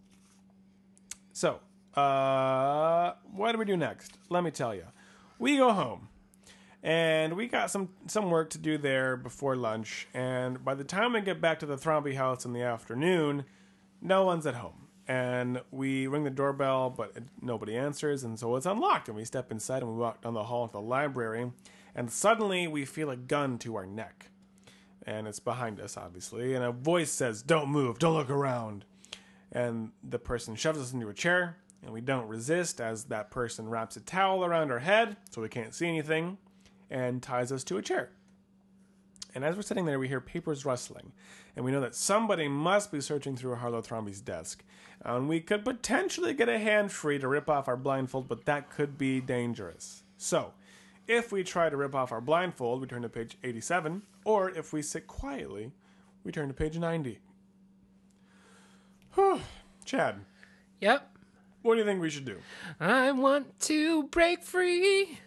[1.34, 1.60] So,
[1.96, 4.18] uh, what do we do next?
[4.30, 4.86] Let me tell you.
[5.40, 6.10] We go home,
[6.84, 10.08] and we got some some work to do there before lunch.
[10.14, 13.46] And by the time we get back to the Thromby house in the afternoon,
[14.02, 14.88] no one's at home.
[15.08, 19.08] And we ring the doorbell, but nobody answers, and so it's unlocked.
[19.08, 21.52] And we step inside and we walk down the hall to the library,
[21.96, 24.30] and suddenly we feel a gun to our neck.
[25.06, 28.84] And it's behind us, obviously, and a voice says, Don't move, don't look around.
[29.52, 33.70] And the person shoves us into a chair, and we don't resist as that person
[33.70, 36.38] wraps a towel around our head so we can't see anything
[36.90, 38.10] and ties us to a chair.
[39.36, 41.12] And as we're sitting there, we hear papers rustling,
[41.56, 44.64] and we know that somebody must be searching through Harlow Thromby's desk.
[45.04, 48.72] And we could potentially get a hand free to rip off our blindfold, but that
[48.72, 50.04] could be dangerous.
[50.18, 50.54] So,
[51.08, 54.74] if we try to rip off our blindfold, we turn to page 87, or if
[54.74, 55.72] we sit quietly,
[56.24, 57.20] we turn to page 90.
[59.14, 59.42] Whew.
[59.86, 60.26] Chad,
[60.82, 61.17] Yep.
[61.68, 62.38] What do you think we should do?
[62.80, 65.20] I want to break free.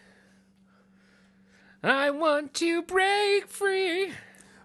[1.83, 4.11] I want to break free.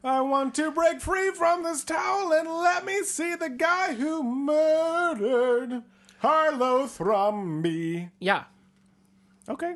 [0.02, 4.22] I want to break free from this towel and let me see the guy who
[4.22, 5.82] murdered
[6.20, 8.10] Harlow Thromby.
[8.20, 8.44] Yeah.
[9.48, 9.74] Okay.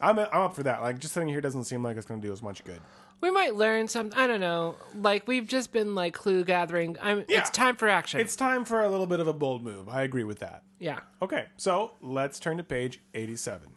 [0.00, 0.80] I'm, I'm up for that.
[0.80, 2.80] Like, just sitting here doesn't seem like it's going to do as much good.
[3.20, 4.10] We might learn some.
[4.16, 4.74] I don't know.
[4.96, 6.96] Like we've just been like clue gathering.
[7.00, 7.18] I'm.
[7.28, 7.38] Yeah.
[7.38, 8.18] It's time for action.
[8.18, 9.88] It's time for a little bit of a bold move.
[9.88, 10.64] I agree with that.
[10.82, 10.98] Yeah.
[11.22, 13.68] Okay, so let's turn to page 87.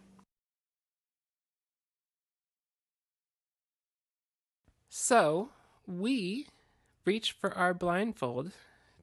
[4.90, 5.50] So
[5.88, 6.48] we
[7.06, 8.52] reach for our blindfold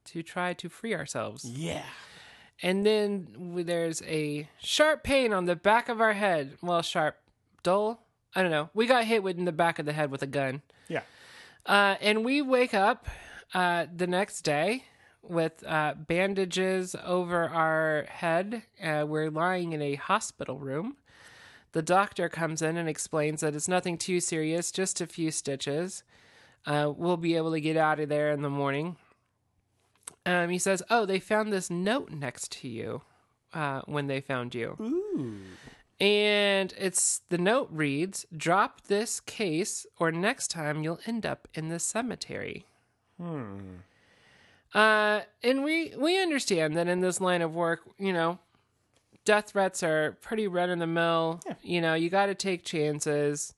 [0.05, 1.85] to try to free ourselves, Yeah.
[2.61, 6.57] and then there's a sharp pain on the back of our head.
[6.61, 7.17] Well, sharp,
[7.63, 8.01] dull.
[8.35, 8.69] I don't know.
[8.73, 10.61] We got hit with in the back of the head with a gun.
[10.89, 11.03] Yeah.
[11.65, 13.07] Uh, and we wake up
[13.53, 14.85] uh, the next day
[15.23, 18.63] with uh, bandages over our head.
[18.83, 20.97] Uh, we're lying in a hospital room.
[21.71, 26.03] The doctor comes in and explains that it's nothing too serious, just a few stitches.
[26.65, 28.97] Uh, we'll be able to get out of there in the morning.
[30.25, 33.01] Um, he says, Oh, they found this note next to you
[33.53, 34.77] uh, when they found you.
[34.79, 35.39] Ooh.
[35.99, 41.69] And it's the note reads, "Drop this case, or next time you'll end up in
[41.69, 42.65] the cemetery."
[43.17, 43.75] Hmm.
[44.73, 48.39] Uh, and we we understand that in this line of work, you know,
[49.25, 51.39] death threats are pretty run in the mill.
[51.61, 53.53] You know, you got to take chances.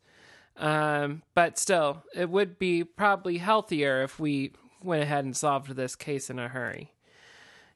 [0.57, 5.95] Um, but still, it would be probably healthier if we went ahead and solved this
[5.95, 6.93] case in a hurry.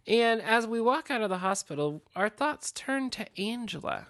[0.08, 4.08] And as we walk out of the hospital, our thoughts turn to Angela.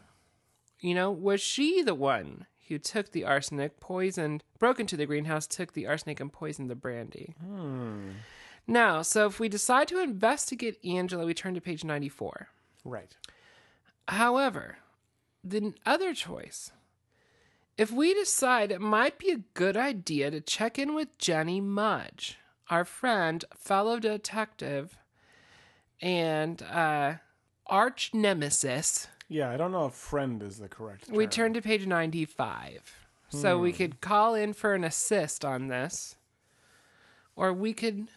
[0.79, 5.47] You know, was she the one who took the arsenic, poisoned, broke into the greenhouse,
[5.47, 7.35] took the arsenic, and poisoned the brandy?
[8.69, 12.49] Now, so if we decide to investigate Angela, we turn to page 94.
[12.85, 13.15] Right.
[14.07, 14.77] However,
[15.43, 16.71] the other choice,
[17.79, 22.37] if we decide it might be a good idea to check in with Jenny Mudge,
[22.69, 24.99] our friend, fellow detective,
[25.99, 27.15] and uh,
[27.65, 31.87] arch nemesis, Yeah, I don't know if friend is the correct we turn to page
[31.87, 33.07] 95.
[33.31, 36.15] So we could call in for an assist on this,
[37.35, 38.07] or we could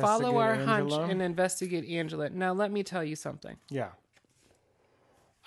[0.00, 2.28] follow our hunch and investigate Angela.
[2.30, 3.56] Now, let me tell you something.
[3.68, 3.90] Yeah.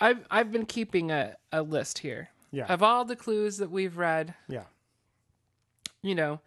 [0.00, 2.30] I've I've been keeping a, a list here.
[2.50, 2.66] Yeah.
[2.66, 4.64] Of all the clues that we've read, Yeah.
[6.02, 6.40] you know,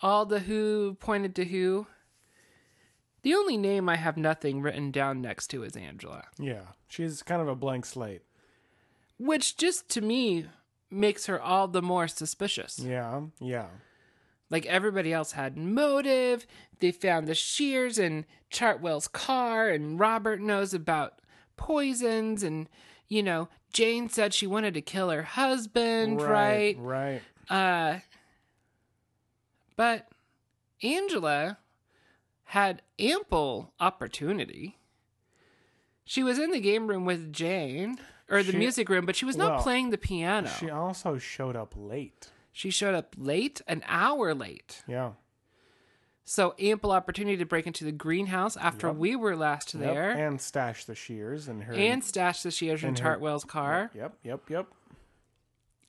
[0.00, 1.86] all the who pointed to who.
[3.22, 6.62] The only name I have nothing written down next to is Angela, Yeah.
[6.88, 8.22] She's kind of a blank slate.
[9.18, 10.46] which just to me
[10.90, 12.78] makes her all the more suspicious.
[12.78, 13.22] Yeah.
[13.40, 13.68] Yeah.
[14.50, 16.46] Like everybody else had motive.
[16.80, 21.20] They found the shears in Chartwell's car, and Robert knows about
[21.56, 22.42] poisons.
[22.42, 22.68] And,
[23.08, 26.76] you know, Jane said she wanted to kill her husband, right?
[26.78, 27.22] Right.
[27.48, 27.98] Uh,
[29.76, 30.08] but
[30.82, 31.58] Angela
[32.44, 34.78] had ample opportunity.
[36.04, 39.24] She was in the game room with Jane, or the She- music room, but she
[39.24, 40.48] was not well, playing the piano.
[40.48, 42.28] She also showed up late.
[42.56, 44.82] She showed up late, an hour late.
[44.88, 45.12] Yeah.
[46.24, 48.96] So ample opportunity to break into the greenhouse after Yep.
[48.96, 49.82] we were last Yep.
[49.82, 51.74] there And stash the shears and her.
[51.74, 54.18] and stash the shears in and her- Chartwell's car Yep.
[54.22, 54.48] Yep.
[54.50, 54.66] Yep.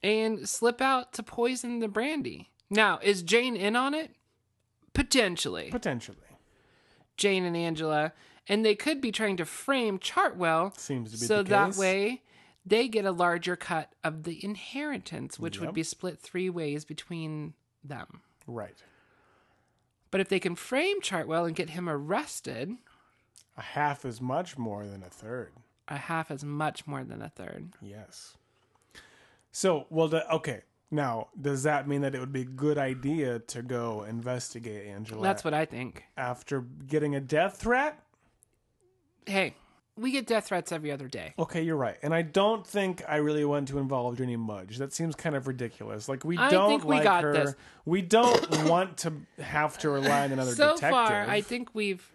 [0.03, 2.49] and slip out to poison the brandy.
[2.70, 4.11] Now, is Jane in on it?
[4.93, 5.70] Potentially.
[5.72, 6.18] Potentially.
[7.16, 8.11] Jane and Angela,
[8.47, 12.24] and they could be trying to frame Chartwell Seems to be so that way
[12.66, 17.53] they get a larger cut of the inheritance, which would be split three ways between
[17.84, 18.22] them.
[18.47, 18.82] Right.
[20.11, 22.76] But if they can frame Chartwell and get him arrested,
[23.57, 25.51] A half is much more than a third.
[25.88, 27.74] a half is much more than a third.
[27.82, 28.36] Yes.
[29.51, 30.61] So, well, the, okay.
[30.91, 35.22] Now, does that mean that it would be a good idea to go investigate Angela
[35.24, 36.03] That's what I think.
[36.16, 37.99] after getting a death threat?
[39.26, 39.55] Hey,
[39.98, 41.34] we get death threats every other day.
[41.39, 41.98] Okay, you're right.
[42.04, 44.78] And I don't think I really want to involve Jenny Mudge.
[44.78, 46.10] That seems kind of ridiculous.
[46.10, 47.34] Like we I don't think we like got her.
[47.34, 47.56] this.
[47.86, 50.89] We don't want to have to rely on another so detective.
[50.89, 52.12] So far, I think we've.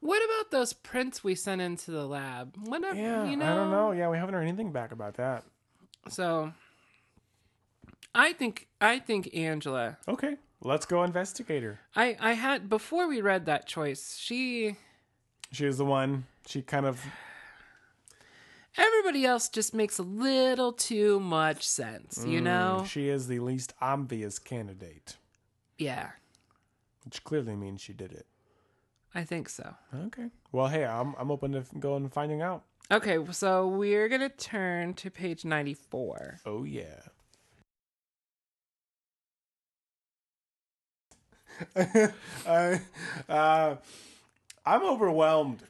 [0.00, 2.54] What about those prints we sent into the lab?
[2.64, 3.50] Whatever, Yeah, you know.
[3.50, 3.92] I don't know.
[3.92, 5.44] Yeah, we haven't heard anything back about that.
[6.10, 6.52] So,
[8.14, 9.96] I think I think Angela.
[10.06, 11.80] Okay, let's go investigate her.
[11.96, 14.18] I I had before we read that choice.
[14.18, 14.76] She
[15.52, 16.26] She was the one.
[16.46, 17.04] She kind of
[18.76, 22.84] everybody else just makes a little too much sense, you know?
[22.88, 25.16] she is the least obvious candidate,
[25.78, 26.10] Yeah,
[27.04, 28.26] which clearly means she did it.
[29.14, 29.74] I think so.
[30.06, 30.30] Okay.
[30.52, 32.64] Well, hey, I'm I'm open to going and finding out.
[32.90, 36.40] Okay, so we're gonna turn to page ninety-four.
[36.44, 37.00] Oh yeah.
[42.46, 42.80] I,
[43.28, 43.76] uh,
[44.66, 45.62] I'm overwhelmed.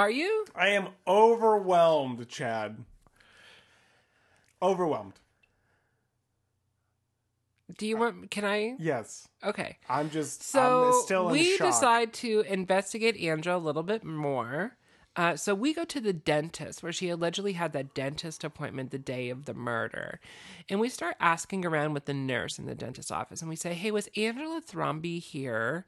[0.00, 0.46] Are you?
[0.54, 2.86] I am overwhelmed, Chad.
[4.62, 5.20] Overwhelmed.
[7.76, 8.30] Do you want?
[8.30, 8.76] Can I?
[8.78, 9.28] Yes.
[9.44, 9.76] Okay.
[9.90, 10.42] I'm just.
[10.42, 11.66] So I'm still in we shock.
[11.66, 14.78] decide to investigate Angela a little bit more.
[15.16, 18.98] Uh, so we go to the dentist where she allegedly had that dentist appointment the
[18.98, 20.18] day of the murder.
[20.70, 23.42] And we start asking around with the nurse in the dentist office.
[23.42, 25.84] And we say, hey, was Angela Thromby here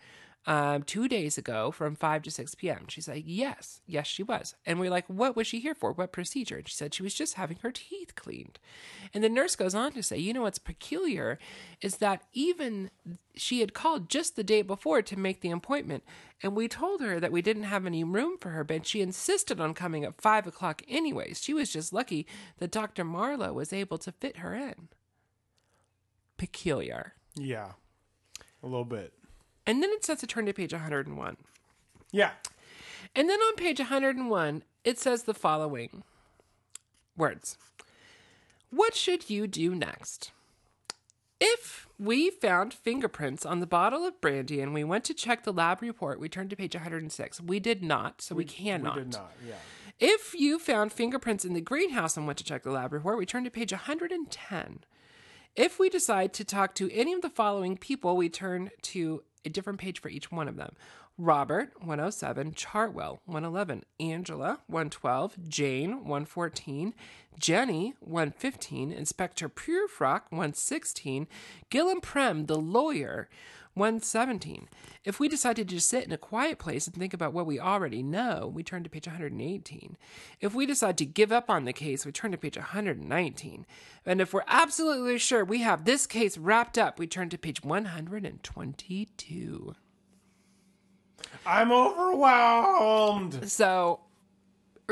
[0.47, 2.87] um, two days ago from 5 to 6 p.m.?
[2.89, 4.55] She's like, yes, yes, she was.
[4.67, 5.93] And we're like, what was she here for?
[5.93, 6.57] What procedure?
[6.57, 8.59] And she said she was just having her teeth cleaned.
[9.15, 11.39] And the nurse goes on to say, you know what's peculiar
[11.81, 12.91] is that even
[13.35, 16.03] she had called just the day before to make the appointment.
[16.43, 19.61] And we told her that we didn't have any room for her, but she insisted
[19.61, 21.43] on coming at five o'clock anyways.
[21.43, 22.27] She was just lucky
[22.59, 23.05] that Dr.
[23.05, 24.89] Marlowe was able to fit her in.
[26.37, 27.15] Peculiar.
[27.37, 27.73] Yeah.
[28.63, 29.13] A little bit.
[29.67, 31.37] And then it says to turn to page 101.
[32.11, 32.31] Yeah.
[33.15, 36.03] And then on page 101, it says the following
[37.17, 37.57] words
[38.71, 40.33] What should you do next?
[41.41, 45.53] If we found fingerprints on the bottle of brandy and we went to check the
[45.53, 47.41] lab report, we turned to page 106.
[47.41, 48.95] We did not, so we, cannot.
[48.95, 49.33] We did not.
[49.47, 49.55] Yeah.
[49.99, 53.27] If you found fingerprints in the greenhouse and went to check the lab report, we
[53.27, 54.85] turn to page 110.
[55.55, 59.49] If we decide to talk to any of the following people, we turn to a
[59.49, 60.75] different page for each one of them.
[61.19, 66.95] Robert, 107, Chartwell, 111, Angela, 112, Jane, 114,
[67.39, 71.27] Jenny, 115, Inspector Prufrock, 116,
[71.71, 73.29] Gilliam Prem, the lawyer,
[73.75, 74.69] 117.
[75.05, 77.59] If we decide to just sit in a quiet place and think about what we
[77.59, 79.97] already know, we turn to page 118.
[80.41, 83.67] If we decide to give up on the case, we turn to page 119.
[84.05, 87.65] And if we're absolutely sure we have this case wrapped up, we turn to page
[87.65, 89.75] 122.
[91.47, 93.51] I'm overwhelmed.
[93.51, 94.01] So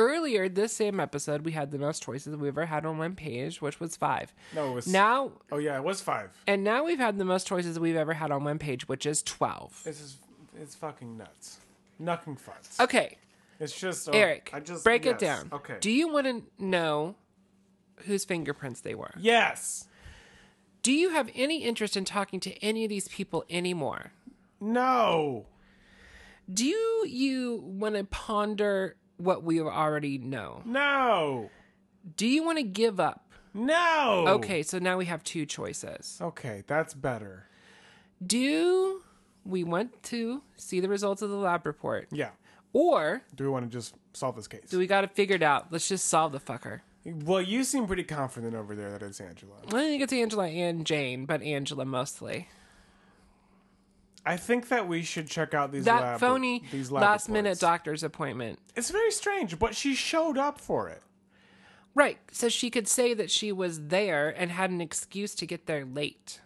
[0.00, 3.60] earlier this same episode, we had the most choices we ever had on one page,
[3.60, 4.32] which was five.
[4.54, 4.86] No, it was.
[4.86, 6.30] Now, Oh yeah, it was five.
[6.46, 9.22] and now we've had the most choices we've ever had on one page, which is
[9.22, 9.82] 12.
[9.84, 10.16] This is.
[10.60, 11.58] It's fucking nuts.
[12.00, 12.80] Knucking futs.
[12.80, 13.18] Okay,
[13.58, 14.08] It's just.
[14.08, 15.48] oh, Eric, I just break it down.
[15.52, 15.76] Okay.
[15.80, 17.14] Do you want to know
[18.06, 19.12] whose fingerprints they were.
[19.18, 19.86] Yes.
[20.82, 24.12] Do you have any interest in talking to any of these people anymore?
[24.60, 25.46] No.
[26.52, 30.62] Do you want to ponder what we already know?
[30.64, 31.50] No.
[32.16, 33.32] Do you want to give up?
[33.52, 34.24] No.
[34.28, 36.18] Okay, so now we have two choices.
[36.20, 37.46] Okay, that's better.
[38.24, 39.02] Do
[39.44, 42.08] we want to see the results of the lab report?
[42.12, 42.30] Yeah.
[42.72, 44.68] Or Do we want to just solve this case?
[44.70, 45.72] do we got it figured out?
[45.72, 46.80] Let's just solve the fucker.
[47.04, 49.54] well, you seem pretty confident over there that it's Angela.
[49.66, 52.48] I think it's Angela and Jane, but Angela mostly.
[54.24, 57.58] I think that we should check out these That lab, phony these lab last minute
[57.58, 58.58] doctor's appointment.
[58.76, 61.02] It's very strange, but she showed up for it.
[61.94, 65.66] Right, so she could say that she was there and had an excuse to get
[65.66, 66.40] there late.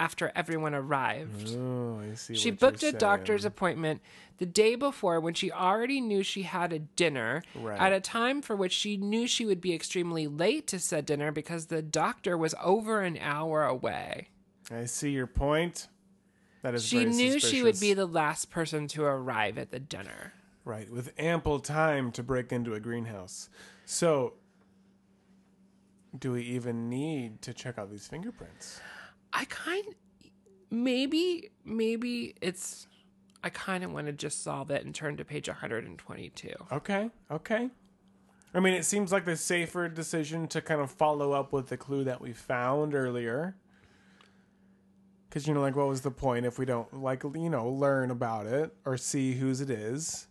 [0.00, 1.56] After everyone arrived.
[1.56, 2.34] Oh, I see.
[2.36, 4.00] She booked a doctor's appointment
[4.36, 7.80] the day before when she already knew she had a dinner Right.
[7.80, 11.32] at a time for which she knew she would be extremely late to said dinner
[11.32, 14.28] because the doctor was over an hour away.
[14.70, 15.88] I see your point.
[16.62, 20.32] That is She knew she would be the last person to arrive at the dinner.
[20.64, 23.48] right with ample time to break into a greenhouse.
[23.86, 24.34] So,
[26.18, 28.80] do we even need to check out these fingerprints?
[29.32, 29.94] I kind
[30.70, 32.86] maybe maybe it's
[33.42, 36.50] I kind of want to just solve it and turn to page 122.
[36.72, 37.70] Okay, okay.
[38.52, 41.76] I mean, it seems like the safer decision to kind of follow up with the
[41.76, 43.56] clue that we found earlier.
[45.28, 48.10] Because, you know, like, what was the point if we don't, like, you know, learn
[48.10, 50.26] about it or see whose it is?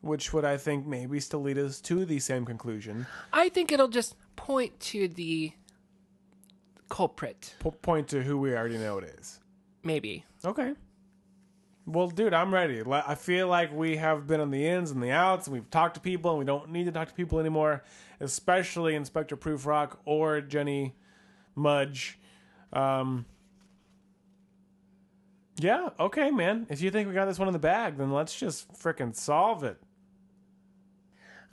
[0.00, 3.06] Which would, I think, maybe still lead us to the same conclusion.
[3.32, 5.52] I think it'll just point to the
[6.88, 7.54] culprit.
[7.60, 9.38] Po- point to who we already know it is.
[9.84, 10.24] Maybe.
[10.44, 10.74] Okay.
[11.86, 12.82] Well, dude, I'm ready.
[12.84, 15.94] I feel like we have been on the ins and the outs, and we've talked
[15.94, 17.82] to people, and we don't need to talk to people anymore,
[18.20, 20.94] especially Inspector Prufrock or Jenny
[21.56, 22.18] Mudge.
[22.72, 23.26] Um,
[25.58, 26.66] yeah, okay, man.
[26.70, 29.64] If you think we got this one in the bag, then let's just frickin' solve
[29.64, 29.78] it.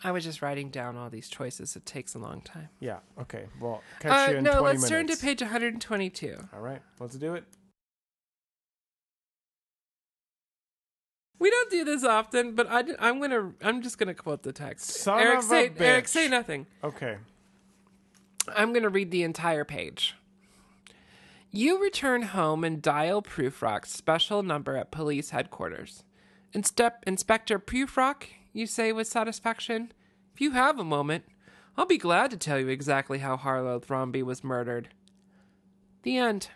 [0.04, 1.76] I was just writing down all these choices.
[1.76, 2.70] It takes a long time.
[2.80, 3.48] Yeah, okay.
[3.60, 6.38] Well, catch Uh, you in no, 20 let's turn to page 122.
[6.54, 7.44] All right, let's do it.
[11.38, 13.54] We don't do this often, but I, am gonna.
[13.62, 14.90] I'm just gonna quote the text.
[14.90, 16.68] Son Eric, say, Eric, say nothing.
[16.84, 17.18] Okay.
[18.56, 20.16] I'm going to read the entire page.
[21.52, 26.04] You return home and dial Prufrock's special number at police headquarters.
[26.54, 28.24] Instep- Inspector Prufrock,
[28.54, 29.92] you say with satisfaction.
[30.34, 31.26] If you have a moment,
[31.76, 34.90] I'll be glad to tell you exactly how Harlow Thromby was murdered.
[36.04, 36.50] The end.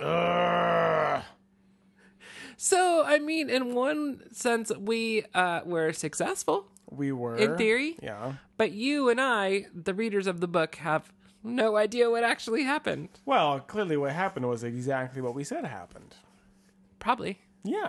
[0.00, 1.22] Ugh.
[2.56, 7.36] So, I mean, in one sense, we uh, were successful, We were.
[7.36, 7.96] In theory?
[8.00, 8.34] Yeah.
[8.56, 11.12] but you and I, the readers of the book, have
[11.44, 13.10] no idea what actually happened.
[13.24, 16.14] Well, clearly what happened was exactly what we said happened.
[16.98, 17.38] Probably.
[17.62, 17.88] Yeah.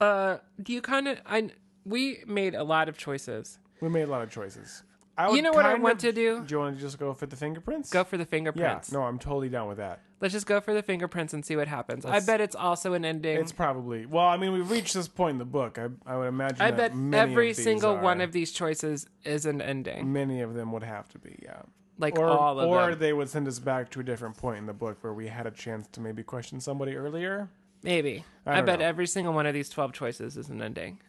[0.00, 1.20] Uh, do you kind of?
[1.26, 1.50] I
[1.84, 3.58] we made a lot of choices.
[3.80, 4.82] We made a lot of choices.
[5.18, 6.42] I You know what I want of- to do?
[6.44, 7.90] Do you want to just go for the fingerprints?
[7.90, 8.90] Go for the Yeah, fingerprints.
[8.90, 10.00] no, I'm totally down with that.
[10.22, 12.06] Let's just go for the fingerprints and see what happens.
[12.06, 13.36] I Let's- bet it's also an ending.
[13.38, 14.24] It's probably well.
[14.26, 15.78] I mean, we've reached this point in the book.
[15.78, 16.62] I, I would imagine.
[16.62, 20.12] I that bet many every single one of these choices is an ending.
[20.12, 21.38] many of them would have to be.
[21.42, 21.62] Yeah.
[21.98, 22.98] Like Or, all of or them.
[22.98, 25.46] they would send us back to a different point in the book where we had
[25.46, 27.48] a chance to maybe question somebody earlier.
[27.82, 28.24] Maybe.
[28.46, 28.84] I I, bet know.
[28.86, 31.00] every single one of these 12 choices is an ending.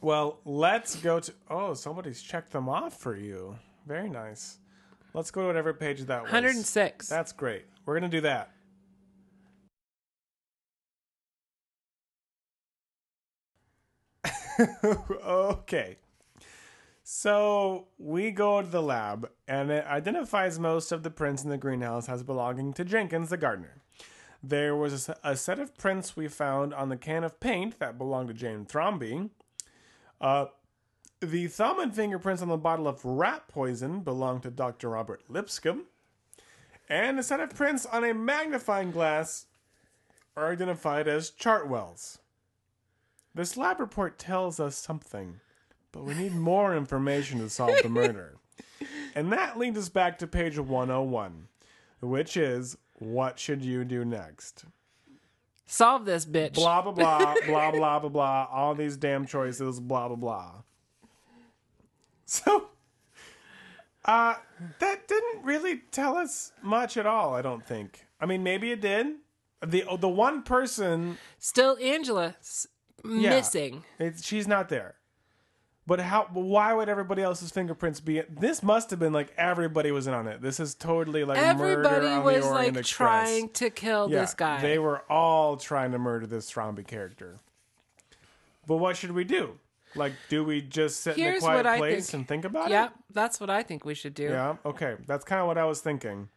[0.00, 1.32] Well, let's go to.
[1.50, 3.58] Oh, somebody's checked them off for you.
[3.86, 4.58] Very nice.
[5.12, 6.32] Let's go to whatever page that was.
[6.32, 7.08] 106.
[7.08, 7.64] That's great.
[7.84, 8.50] We're gonna do that.
[15.24, 15.96] okay.
[17.12, 21.58] So we go to the lab, and it identifies most of the prints in the
[21.58, 23.82] greenhouse as belonging to Jenkins, the gardener.
[24.44, 28.28] There was a set of prints we found on the can of paint that belonged
[28.28, 29.30] to Jane Thromby.
[30.20, 30.46] Uh,
[31.18, 34.90] the thumb and fingerprints on the bottle of rat poison belonged to Dr.
[34.90, 35.86] Robert Lipscomb.
[36.88, 39.46] And a set of prints on a magnifying glass
[40.36, 42.20] are identified as Chartwell's.
[43.34, 45.40] This lab report tells us something,
[45.92, 48.36] but we need more information to solve the murder.
[49.14, 51.48] And that leads us back to page 101,
[52.00, 54.64] which is what should you do next?
[55.66, 56.54] Solve this, bitch.
[56.54, 60.52] Blah, blah, blah, blah, blah, blah, blah, all these damn choices, blah, blah, blah.
[62.26, 62.68] So,
[64.04, 64.34] uh,
[64.78, 68.06] that didn't really tell us much at all, I don't think.
[68.20, 69.06] I mean, maybe it did.
[69.66, 72.66] The the one person Still Angela s-
[73.04, 73.84] missing.
[74.22, 74.94] She's not there.
[75.90, 76.28] But how?
[76.32, 78.22] Why would everybody else's fingerprints be?
[78.30, 80.40] This must have been like everybody was in on it.
[80.40, 83.28] This is totally like murder Everybody on was like Express.
[83.28, 84.62] trying to kill Yeah, this guy.
[84.62, 87.40] They were all trying to murder this Thromby character.
[88.68, 89.58] But what should we do?
[89.96, 92.20] Like, do we just sit in a quiet place think.
[92.20, 92.70] and think about it?
[92.70, 94.28] Yeah, that's what I think we should do.
[94.28, 94.58] Yeah.
[94.64, 96.28] Okay, that's kind of what I was thinking.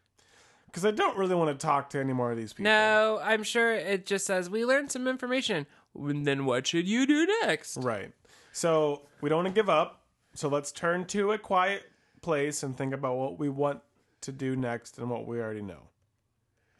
[0.65, 2.71] Because I don't really want to talk to any more of these people.
[2.71, 5.67] No, I'm sure it just says we learned some information.
[5.95, 7.77] And then what should you do next?
[7.77, 8.13] Right.
[8.53, 10.03] So we don't want to give up.
[10.35, 11.83] So let's turn to a quiet
[12.21, 13.81] place and think about what we want
[14.21, 15.89] to do next and what we already know.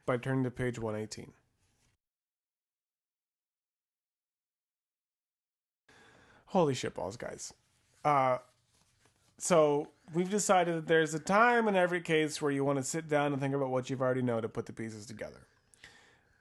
[0.06, 1.34] By turning to page 118.
[6.46, 7.52] Holy shitballs, guys.
[8.06, 8.38] Uh,
[9.40, 13.10] so we've decided that there's a time in every case where you want to sit
[13.10, 15.48] down and think about what you've already know to put the pieces together.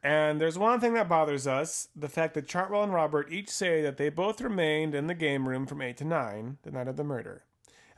[0.03, 3.82] And there's one thing that bothers us the fact that Chartwell and Robert each say
[3.82, 6.96] that they both remained in the game room from 8 to 9, the night of
[6.96, 7.44] the murder.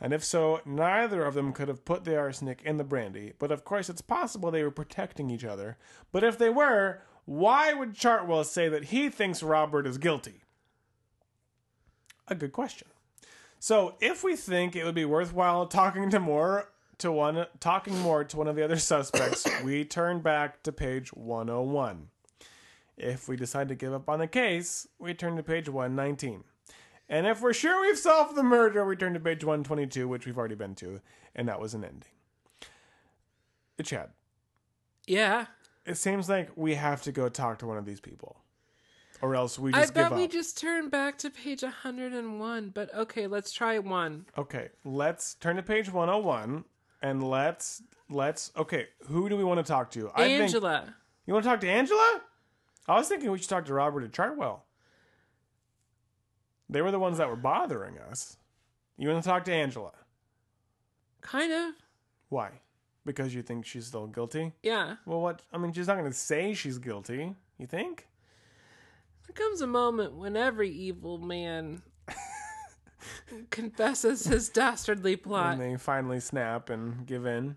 [0.01, 3.33] And if so, neither of them could have put the arsenic in the brandy.
[3.39, 5.79] But of course, it's possible they were protecting each other.
[6.13, 10.43] But if they were, why would Chartwell say that he thinks Robert is guilty?
[12.29, 12.89] A good question.
[13.59, 16.69] So, if we think it would be worthwhile talking to more
[16.99, 21.13] to one talking more to one of the other suspects, we turn back to page
[21.13, 22.09] 101.
[22.97, 26.45] If we decide to give up on the case, we turn to page 119.
[27.09, 30.39] And if we're sure we've solved the murder, we turn to page 122, which we've
[30.39, 31.01] already been to,
[31.35, 32.09] and that was an ending.
[33.77, 34.11] It chad,
[35.07, 35.47] Yeah.
[35.85, 38.41] it seems like we have to go talk to one of these people.
[39.21, 42.95] Or else we I just give bet we just turn back to page 101, but
[42.95, 44.27] okay, let's try one.
[44.37, 46.65] Okay, let's turn to page 101
[47.05, 50.11] and let's let's okay, who do we want to talk to?
[50.15, 50.95] I think Angela.
[51.27, 52.23] you want to talk to Angela?
[52.89, 54.61] I was thinking we should talk to Robert and Chartwell.
[56.71, 58.39] They were the ones that were bothering us.
[58.97, 59.93] You want to talk to Angela?
[61.21, 61.75] Kind of.
[62.31, 62.51] Why?
[63.05, 64.53] Because you think she's still guilty?
[64.63, 64.97] Yeah.
[65.05, 65.43] Well, what?
[65.53, 67.35] I mean, she's not going to say she's guilty.
[67.59, 68.09] You think?
[69.27, 71.83] There comes a moment when every evil man
[73.51, 75.53] confesses his dastardly plot.
[75.55, 77.57] And they finally snap and give in.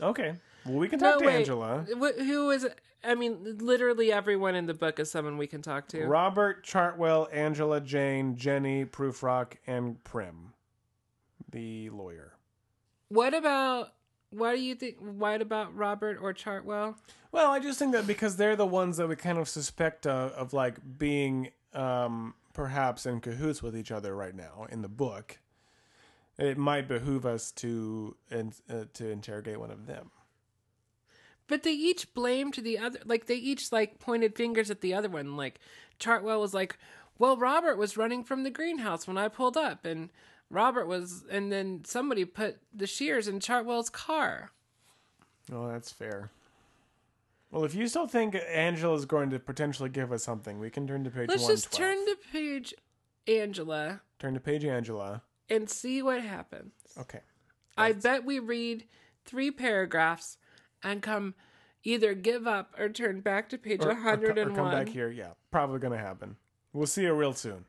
[0.00, 0.34] Okay.
[0.66, 1.36] Well, we can No, talk to wait.
[1.36, 1.86] Angela.
[1.98, 2.66] Wh- Who is?
[3.02, 6.04] I mean, literally everyone in the book is someone we can talk to.
[6.06, 10.52] Robert, Chartwell, Angela, Jane, Jenny, Prufrock, and Prim,
[11.50, 12.34] the lawyer.
[13.08, 13.94] What about?
[14.30, 14.98] Why do you think?
[15.00, 16.96] What about Robert or Chartwell?
[17.32, 20.30] Well, I just think that because they're the ones that we kind of suspect uh,
[20.36, 25.38] of like being um, perhaps in cahoots with each other right now in the book,
[26.36, 30.10] it might behoove us to uh, to interrogate one of them.
[31.48, 32.98] But they each blamed the other.
[33.06, 35.38] Like they each like pointed fingers at the other one.
[35.38, 35.58] Like
[35.98, 36.76] Chartwell was like,
[37.18, 40.10] "Well, Robert was running from the greenhouse when I pulled up, and
[40.50, 44.50] Robert was." And then somebody put the shears in Chartwell's car.
[45.50, 46.30] Oh, that's fair.
[47.50, 51.02] Well, if you still think Angela's going to potentially give us something, we can turn
[51.04, 52.72] to page Let's just turn to page
[53.26, 55.22] Angela Turn to page Angela.
[55.48, 56.72] and see what happens.
[56.98, 57.20] Okay.
[57.76, 58.84] I bet we read
[59.24, 60.36] three paragraphs
[60.82, 61.34] and come
[61.82, 65.10] either give up or turn back to page Or, or, or come back here.
[65.10, 66.36] Yeah, probably going to happen.
[66.72, 67.64] We'll see you real soon.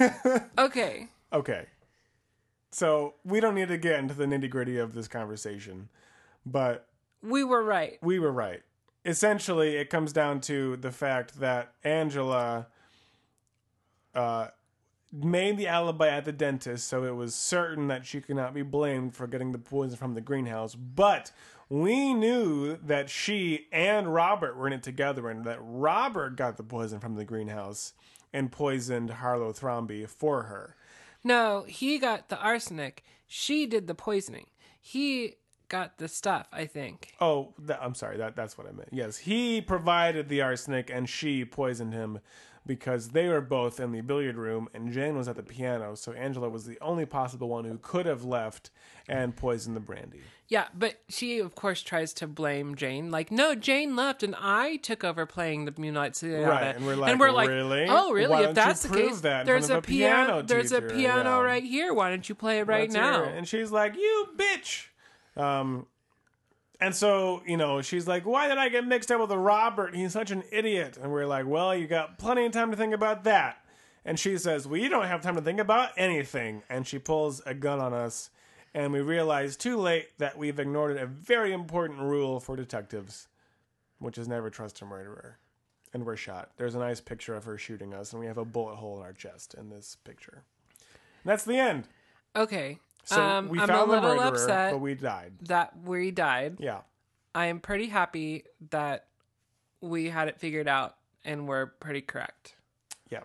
[0.58, 1.08] Okay.
[1.32, 1.66] Okay.
[2.74, 5.88] So we don't need to get into the nitty gritty of this conversation,
[6.44, 6.88] but
[7.22, 7.98] We were right.
[8.02, 8.62] we were right.
[9.04, 12.66] Essentially, it comes down to the fact that Angela
[14.12, 14.48] uh,
[15.12, 18.62] made the alibi at the dentist, so it was certain that she could not be
[18.62, 20.74] blamed for getting the poison from the greenhouse.
[20.74, 21.30] But
[21.68, 26.64] we knew that she and Robert were in it together, and that Robert got the
[26.64, 27.92] poison from the greenhouse
[28.32, 30.74] and poisoned Harlow Thromby for her.
[31.24, 33.02] No, he got the arsenic.
[33.26, 34.46] She did the poisoning.
[34.80, 35.36] He
[35.68, 37.14] got the stuff, I think.
[37.20, 38.18] Oh, I'm sorry.
[38.18, 38.90] That that's what I meant.
[38.92, 42.20] Yes, he provided the arsenic, and she poisoned him
[42.66, 45.94] because they were both in the billiard room, and Jane was at the piano.
[45.94, 48.70] So Angela was the only possible one who could have left
[49.06, 50.22] and poisoned the brandy.
[50.48, 53.10] Yeah, but she, of course, tries to blame Jane.
[53.10, 56.46] Like, no, Jane left, and I took over playing the Moonlight Sonata.
[56.46, 57.86] Right, and we're like, really?
[57.88, 58.30] oh, really?
[58.30, 61.40] Why if that's the case, that there's a a piano There's a piano Yeah.
[61.40, 61.92] right here.
[61.92, 63.24] Why don't you play it right now?
[63.24, 64.86] And she's like, "You bitch."
[65.36, 65.86] Um,
[66.80, 69.94] and so you know, she's like, "Why did I get mixed up with a Robert?
[69.94, 72.94] He's such an idiot." And we're like, "Well, you got plenty of time to think
[72.94, 73.58] about that."
[74.04, 77.40] And she says, "Well, you don't have time to think about anything." And she pulls
[77.46, 78.30] a gun on us,
[78.74, 83.28] and we realize too late that we've ignored a very important rule for detectives,
[83.98, 85.38] which is never trust a murderer.
[85.92, 86.50] and we're shot.
[86.56, 89.04] There's a nice picture of her shooting us, and we have a bullet hole in
[89.04, 90.42] our chest in this picture.
[91.22, 91.86] And that's the end.
[92.34, 92.80] Okay.
[93.04, 95.32] So um, we I'm found a the little murderer, upset but we died.
[95.42, 96.56] that we died.
[96.58, 96.80] Yeah.
[97.34, 99.06] I am pretty happy that
[99.80, 102.54] we had it figured out and we're pretty correct.
[103.10, 103.20] Yeah.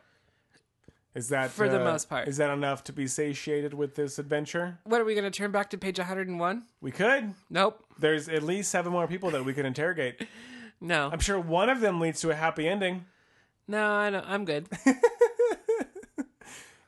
[1.16, 2.28] Is that For the uh, most part.
[2.28, 4.80] Is that enough to be satiated with this adventure?
[4.84, 6.64] What are we going to turn back to page 101?
[6.82, 7.34] We could.
[7.50, 7.84] Nope.
[7.98, 10.26] There's at least seven more people that we could interrogate.
[10.82, 11.10] No.
[11.12, 13.04] I'm sure one of them leads to a happy ending.
[13.68, 14.66] No, I don't, I'm good.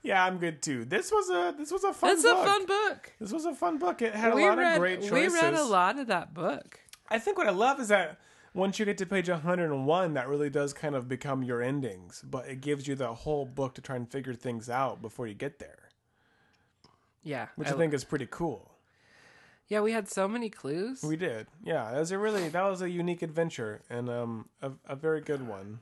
[0.03, 0.84] Yeah, I'm good too.
[0.86, 2.45] This was a this was a fun It's a book.
[2.45, 3.14] fun book.
[3.19, 4.02] This was a fun book.
[4.02, 5.11] It had a lot read of great choices.
[5.34, 6.80] we read a lot of that book.
[7.10, 8.18] I think what I love is that
[8.53, 12.48] once you get to page 101, that really does kind of become your endings, but
[12.48, 15.60] it gives you the whole book to try and figure things out before you get
[15.60, 15.90] there,
[17.23, 17.48] Yeah.
[17.56, 18.72] which I, think is pretty cool.
[19.68, 21.02] Yeah, we had so many clues.
[21.03, 21.91] We did, yeah.
[21.91, 25.48] That was a really that was a unique adventure and um a, a very good
[25.48, 25.80] one.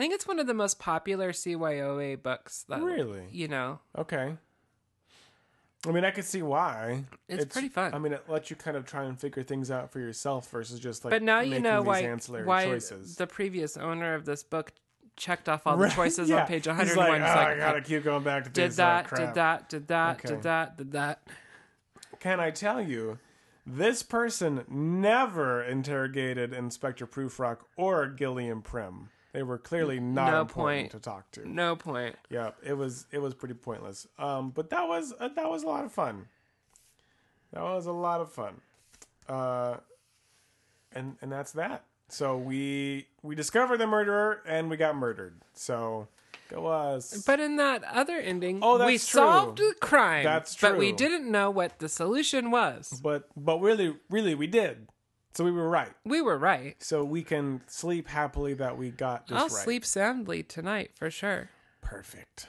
[0.00, 2.64] I think it's one of the most popular CYOA books.
[2.70, 3.24] That, Really?
[3.30, 4.34] You know, Okay.
[5.86, 7.04] I mean, I could see why.
[7.28, 7.92] It's pretty fun.
[7.92, 10.80] I mean, it lets you kind of try and figure things out for yourself versus
[10.80, 11.10] just like.
[11.10, 12.02] but now you know why
[12.44, 13.16] why choices.
[13.16, 14.72] the previous owner of this book
[15.16, 16.42] checked off all the Right, choices yeah.
[16.42, 16.96] on page He's 101.
[17.10, 19.08] like, He's "Oh, like, I gotta keep going back to did this, uh, that, oh,
[19.08, 20.28] crap." did that, did that, Okay.
[20.28, 21.28] did that, did that.
[22.20, 23.18] Can I tell you,
[23.66, 29.10] this person never interrogated Inspector Prufrock or Gilliam Prim.
[29.32, 30.90] They were clearly not No important point.
[30.92, 31.48] to talk to.
[31.48, 32.16] No point.
[32.30, 34.06] Yeah, it was it was pretty pointless.
[34.18, 36.26] Um, but that was uh, that was a lot of fun.
[37.52, 38.60] That was a lot of fun.
[39.28, 39.76] Uh,
[40.92, 41.84] and and that's that.
[42.08, 45.34] So we we discovered the murderer and we got murdered.
[45.54, 46.08] So
[46.48, 47.22] go us.
[47.24, 49.20] But in that other ending, Oh, we that's true.
[49.20, 50.24] solved the crime.
[50.24, 50.70] That's true.
[50.70, 53.00] But we didn't know what the solution was.
[53.00, 54.88] But but really really we did.
[55.32, 55.92] So we were right.
[56.04, 56.82] We were right.
[56.82, 59.50] So we can sleep happily that we got this I'll right.
[59.52, 61.50] sleep soundly tonight for sure.
[61.80, 62.48] Perfect.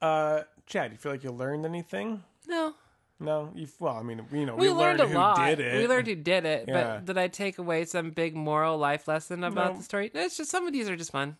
[0.00, 2.22] Uh, Chad, do you feel like you learned anything?
[2.48, 2.74] No,
[3.18, 3.68] No, you.
[3.78, 5.36] Well, I mean, you know, we, we, learned, a who lot.
[5.36, 5.76] did it.
[5.76, 6.96] We learned who did it, Yeah.
[6.96, 9.76] but did I take away some big moral life lesson about No.
[9.78, 10.10] the story?
[10.14, 11.36] No, it's just some of these are just fun.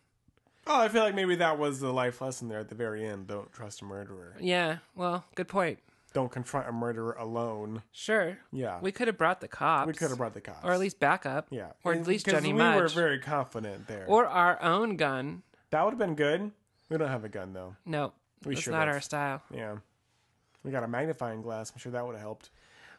[0.67, 3.29] Oh, I feel like maybe that was the life lesson there at the very end.
[3.29, 4.37] Don't trust a murderer.
[4.39, 5.79] Yeah, well, good point.
[6.13, 7.83] Don't confront a murderer alone.
[7.93, 8.39] Sure.
[8.53, 9.87] Yeah, We could have brought the cops.
[9.87, 11.47] we could have brought the cops, Or at least backup.
[11.51, 12.81] yeah, Or at least Because we Mudge.
[12.81, 14.07] were very confident there.
[14.09, 15.43] Or our own gun.
[15.71, 16.51] that would have been good.
[16.89, 17.77] We don't have a gun though.
[17.87, 18.13] No,
[18.45, 18.97] We that's should not have.
[18.97, 19.43] our style.
[19.55, 19.77] Yeah,
[20.65, 21.71] we got a magnifying glass.
[21.71, 22.51] I'm sure that would have helped.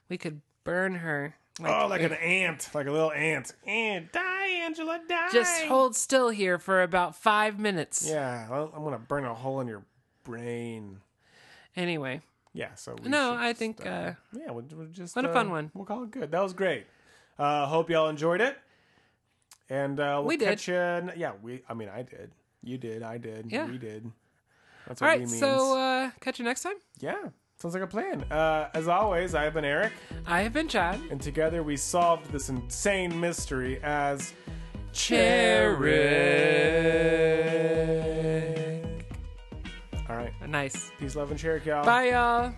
[0.08, 1.36] We could burn her.
[1.62, 2.06] oh, like eh.
[2.06, 3.54] an ant, like a little ant.
[3.68, 5.30] And die, Angela, die.
[5.34, 8.08] Just hold still here for about five minutes.
[8.10, 9.84] Yeah, well, I'm gonna burn a hole in your
[10.24, 11.02] brain.
[11.76, 12.22] Anyway,
[12.53, 15.49] Yeah, so we no, I think uh, yeah, we'll, we'll just what a uh, fun
[15.52, 15.72] one.
[15.73, 16.32] We'll call it good.
[16.32, 16.86] That was great.
[17.40, 18.57] Uh, hope y'all enjoyed it,
[19.69, 20.49] and uh, we'll We did.
[20.49, 20.76] catch you.
[20.76, 21.61] n- Yeah, we.
[21.69, 22.32] I mean, I did.
[22.61, 23.03] You did.
[23.03, 23.48] I did.
[23.49, 23.65] Yeah.
[23.68, 24.11] we did.
[24.88, 25.19] That's what right.
[25.19, 25.40] we means.
[25.40, 26.76] So uh, catch you next time.
[26.99, 27.15] yeah,
[27.57, 28.26] sounds like a plan.
[28.30, 29.94] Uh, as always, I have been Eric,
[30.28, 30.99] I have been Chad.
[31.10, 34.34] and together we solved this insane mystery as
[34.91, 35.80] Cherrick.
[40.52, 40.91] Nice.
[40.99, 41.86] peace, love, and Cherrick, y'all.
[41.86, 42.53] Bye, y'all.